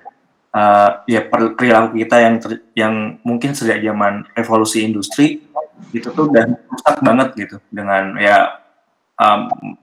[0.55, 2.93] uh, ya per- perilaku kita yang ter- yang
[3.23, 5.43] mungkin sejak zaman revolusi industri
[5.91, 7.57] itu tuh udah rusak banget gitu.
[7.71, 8.61] Dengan ya
[9.17, 9.75] um,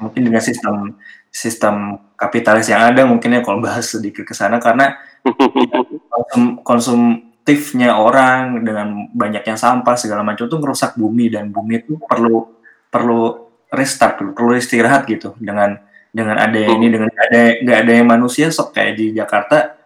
[0.00, 0.96] mungkin dengan sistem
[1.34, 4.62] sistem kapitalis yang ada mungkin ya kalau bahas sedikit ke sana.
[4.62, 4.96] Karena
[6.14, 11.28] konsum, konsumtifnya orang dengan banyaknya sampah segala macam itu merusak bumi.
[11.28, 12.48] Dan bumi itu perlu
[12.88, 15.34] perlu restart perlu, perlu istirahat gitu.
[15.36, 15.76] Dengan
[16.14, 19.83] dengan ada ini dengan ada nggak ada yang manusia sok kayak di Jakarta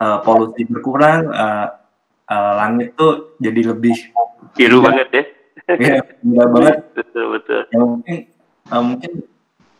[0.00, 1.66] uh, polusi berkurang uh,
[2.28, 3.96] uh, langit tuh jadi lebih
[4.56, 5.24] biru banget ya.
[5.66, 6.76] Ya gila banget.
[6.94, 7.60] Betul betul.
[7.74, 8.16] Ya, mungkin
[8.70, 9.12] uh, mungkin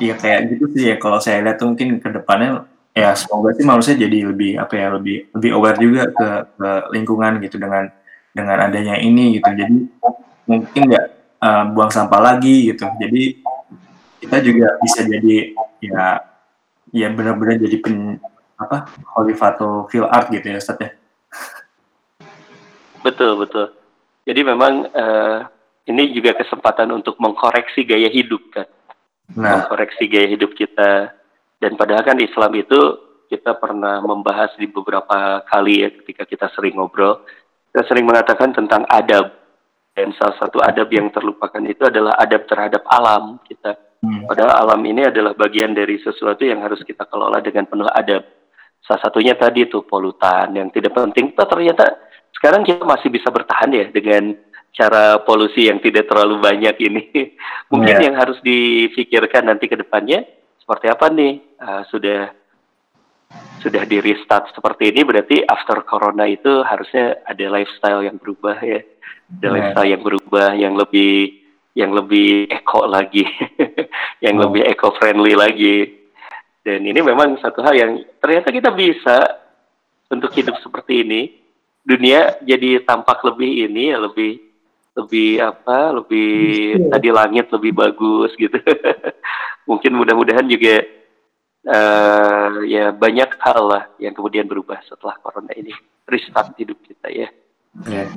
[0.02, 0.96] ya kayak gitu sih ya.
[0.98, 4.88] Kalau saya lihat tuh mungkin ke depannya ya semoga sih manusia jadi lebih apa ya
[4.96, 7.92] lebih lebih aware juga ke, ke lingkungan gitu dengan
[8.32, 9.50] dengan adanya ini gitu.
[9.52, 9.76] Jadi
[10.48, 11.06] mungkin nggak
[11.38, 12.88] uh, buang sampah lagi gitu.
[12.98, 13.22] Jadi
[14.26, 15.54] kita juga bisa jadi
[15.84, 16.24] ya
[16.90, 18.18] ya benar-benar jadi pen
[18.56, 20.90] apa Holifato feel art gitu ya Ustaz ya?
[23.04, 23.70] Betul betul.
[24.26, 25.38] Jadi memang uh,
[25.86, 28.66] ini juga kesempatan untuk mengkoreksi gaya hidup kan?
[29.38, 29.62] Nah.
[29.62, 31.14] mengkoreksi gaya hidup kita.
[31.62, 32.80] Dan padahal kan di Islam itu
[33.30, 37.22] kita pernah membahas di beberapa kali ya ketika kita sering ngobrol.
[37.70, 39.30] Kita sering mengatakan tentang adab.
[39.96, 43.86] Dan salah satu adab yang terlupakan itu adalah adab terhadap alam kita.
[43.96, 44.28] Hmm.
[44.28, 48.28] padahal alam ini adalah bagian dari sesuatu yang harus kita kelola dengan penuh adab
[48.86, 52.06] salah satunya tadi itu polutan yang tidak penting ternyata
[52.36, 54.36] sekarang kita masih bisa bertahan ya dengan
[54.76, 57.02] cara polusi yang tidak terlalu banyak ini.
[57.72, 58.04] Mungkin yeah.
[58.12, 60.22] yang harus difikirkan nanti ke depannya
[60.60, 61.40] seperti apa nih?
[61.56, 62.30] Uh, sudah
[63.64, 68.84] sudah di restart seperti ini berarti after corona itu harusnya ada lifestyle yang berubah ya.
[69.40, 69.50] Ada yeah.
[69.50, 71.42] lifestyle yang berubah yang lebih
[71.76, 73.24] yang lebih eco lagi,
[74.24, 74.48] yang oh.
[74.48, 76.05] lebih eco friendly lagi.
[76.66, 79.22] Dan ini memang satu hal yang ternyata kita bisa
[80.10, 81.22] untuk hidup seperti ini.
[81.86, 84.42] Dunia jadi tampak lebih ini ya lebih
[84.98, 88.58] lebih apa lebih tadi langit lebih bagus gitu.
[89.70, 90.82] Mungkin mudah-mudahan juga
[91.70, 95.70] uh, ya banyak hal lah yang kemudian berubah setelah corona ini
[96.10, 97.30] restart hidup kita ya.
[97.86, 98.10] Ya.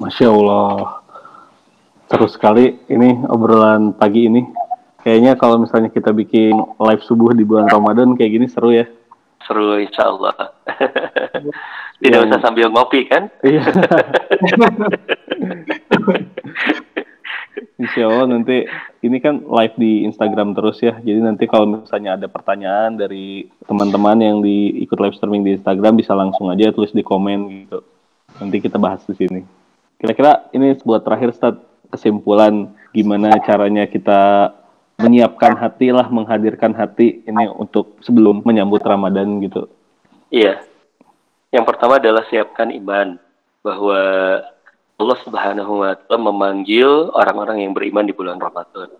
[0.00, 1.03] Masya Allah
[2.14, 4.46] terus sekali ini obrolan pagi ini
[5.02, 8.86] kayaknya kalau misalnya kita bikin live subuh di bulan Ramadan kayak gini seru ya
[9.42, 10.54] seru insya Allah
[12.00, 12.26] tidak ya.
[12.30, 13.66] usah sambil ngopi kan iya
[17.74, 18.70] Insya Allah nanti
[19.02, 20.94] ini kan live di Instagram terus ya.
[20.94, 25.98] Jadi nanti kalau misalnya ada pertanyaan dari teman-teman yang di ikut live streaming di Instagram
[25.98, 27.82] bisa langsung aja tulis di komen gitu.
[28.38, 29.42] Nanti kita bahas di sini.
[29.98, 34.52] Kira-kira ini buat terakhir start kesimpulan gimana caranya kita
[34.98, 39.66] menyiapkan hati lah, menghadirkan hati ini untuk sebelum menyambut Ramadan gitu.
[40.30, 40.62] Iya.
[41.50, 43.18] Yang pertama adalah siapkan iman
[43.62, 44.00] bahwa
[44.94, 48.90] Allah Subhanahu wa taala memanggil orang-orang yang beriman di bulan Ramadan.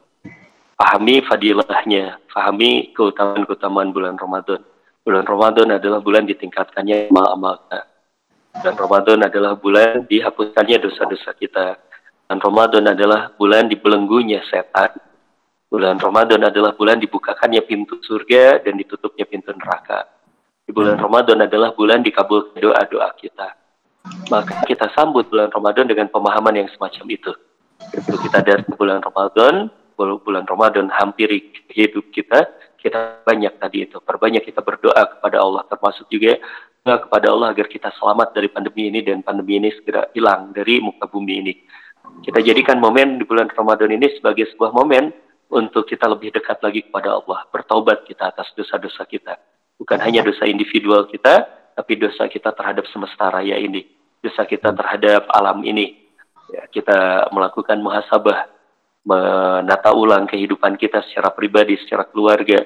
[0.74, 4.58] Pahami fadilahnya, pahami keutamaan-keutamaan bulan Ramadan.
[5.06, 7.80] Bulan Ramadan adalah bulan ditingkatkannya amal-amal kita.
[8.58, 11.78] Bulan Ramadan adalah bulan dihapuskannya dosa-dosa kita.
[12.24, 14.96] Dan Ramadan adalah bulan dibelenggunya setan
[15.74, 20.06] Bulan Ramadan adalah bulan dibukakannya pintu surga dan ditutupnya pintu neraka.
[20.62, 23.58] Di bulan Ramadan adalah bulan dikabul doa-doa kita.
[24.30, 27.34] Maka kita sambut bulan Ramadan dengan pemahaman yang semacam itu.
[27.90, 29.66] Kalau kita dari bulan Ramadan,
[29.98, 32.46] bulan Ramadan hampiri hidup kita,
[32.78, 33.98] kita banyak tadi itu.
[33.98, 36.38] Perbanyak kita berdoa kepada Allah, termasuk juga
[36.86, 41.10] kepada Allah agar kita selamat dari pandemi ini dan pandemi ini segera hilang dari muka
[41.10, 41.54] bumi ini.
[42.24, 45.12] Kita jadikan momen di bulan Ramadan ini sebagai sebuah momen
[45.52, 49.36] untuk kita lebih dekat lagi kepada Allah, bertaubat kita atas dosa-dosa kita.
[49.76, 51.44] Bukan hanya dosa individual kita,
[51.76, 53.84] tapi dosa kita terhadap semesta raya ini,
[54.24, 56.00] dosa kita terhadap alam ini.
[56.52, 58.48] Ya, kita melakukan muhasabah,
[59.04, 62.62] menata ulang kehidupan kita secara pribadi, secara keluarga,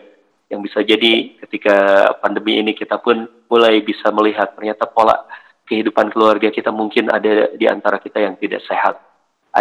[0.49, 5.29] yang bisa jadi ketika pandemi ini kita pun mulai bisa melihat ternyata pola
[5.69, 8.97] kehidupan keluarga kita mungkin ada di antara kita yang tidak sehat,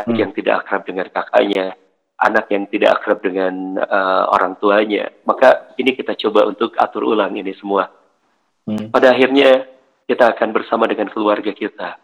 [0.03, 0.21] adik hmm.
[0.21, 1.65] yang tidak akrab dengan kakaknya,
[2.17, 5.09] anak yang tidak akrab dengan uh, orang tuanya.
[5.25, 7.89] Maka ini kita coba untuk atur ulang ini semua.
[8.65, 8.89] Hmm.
[8.89, 9.65] Pada akhirnya
[10.09, 11.97] kita akan bersama dengan keluarga kita.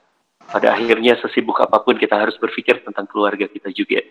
[0.43, 4.03] Pada akhirnya sesibuk apa pun kita harus berpikir tentang keluarga kita juga.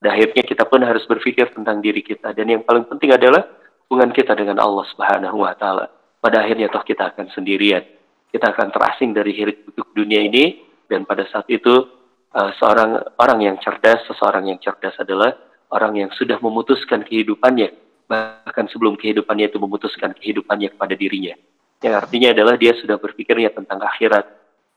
[0.00, 2.34] Pada akhirnya kita pun harus berpikir tentang diri kita.
[2.34, 3.46] Dan yang paling penting adalah
[3.86, 5.88] hubungan kita dengan Allah Subhanahu wa taala.
[6.20, 7.86] Pada akhirnya toh kita akan sendirian.
[8.30, 11.99] Kita akan terasing dari hidup dunia ini dan pada saat itu
[12.34, 15.34] uh, seorang orang yang cerdas, seseorang yang cerdas adalah
[15.70, 17.70] orang yang sudah memutuskan kehidupannya,
[18.10, 21.34] bahkan sebelum kehidupannya itu memutuskan kehidupannya kepada dirinya.
[21.80, 24.26] Yang artinya adalah dia sudah berpikirnya tentang akhirat,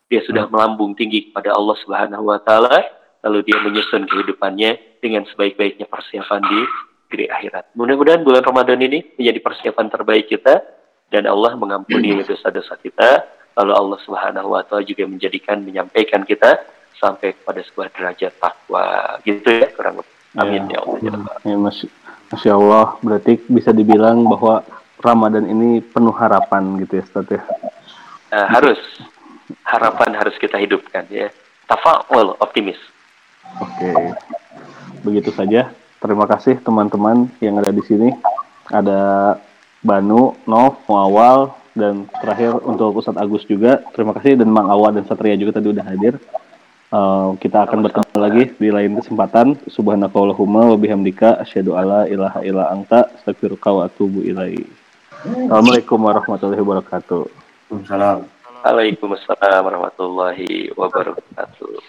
[0.08, 5.88] dia sudah melambung tinggi kepada Allah Subhanahu wa taala lalu dia menyusun kehidupannya dengan sebaik-baiknya
[5.88, 6.60] persiapan di
[7.08, 7.72] negeri akhirat.
[7.74, 10.60] Mudah-mudahan bulan Ramadan ini menjadi persiapan terbaik kita
[11.08, 13.24] dan Allah mengampuni dosa-dosa kita.
[13.54, 16.58] Lalu Allah Subhanahu wa taala juga menjadikan menyampaikan kita
[16.97, 19.17] sampai kepada sebuah derajat takwa.
[19.25, 20.13] Gitu ya kurang lebih.
[20.33, 21.37] Amin ya, ya Allah.
[21.45, 21.87] Ya, Masya,
[22.33, 24.65] Masya Allah, berarti bisa dibilang bahwa
[24.97, 27.41] Ramadan ini penuh harapan gitu ya, Ustaz ya.
[28.33, 28.81] Uh, harus
[29.61, 31.29] harapan harus kita hidupkan ya.
[31.69, 32.81] Tafa'ul optimis.
[33.61, 33.93] Oke.
[35.05, 35.69] Begitu saja.
[36.01, 38.09] Terima kasih teman-teman yang ada di sini.
[38.73, 39.35] Ada
[39.83, 43.81] Banu, Nov, Muawal, dan terakhir untuk Ustadz Agus juga.
[43.93, 46.17] Terima kasih dan Mang Awa dan Satria juga tadi udah hadir.
[46.93, 49.57] Uh, kita akan bertemu lagi di lain kesempatan.
[49.65, 54.69] Subhanakallahumma wa bihamdika asyhadu alla ilaha illa anta astaghfiruka wa atubu ilaik.
[55.25, 57.25] Assalamualaikum warahmatullahi wabarakatuh.
[57.73, 58.29] Waalaikumsalam.
[58.61, 61.81] Waalaikumsalam warahmatullahi wabarakatuh.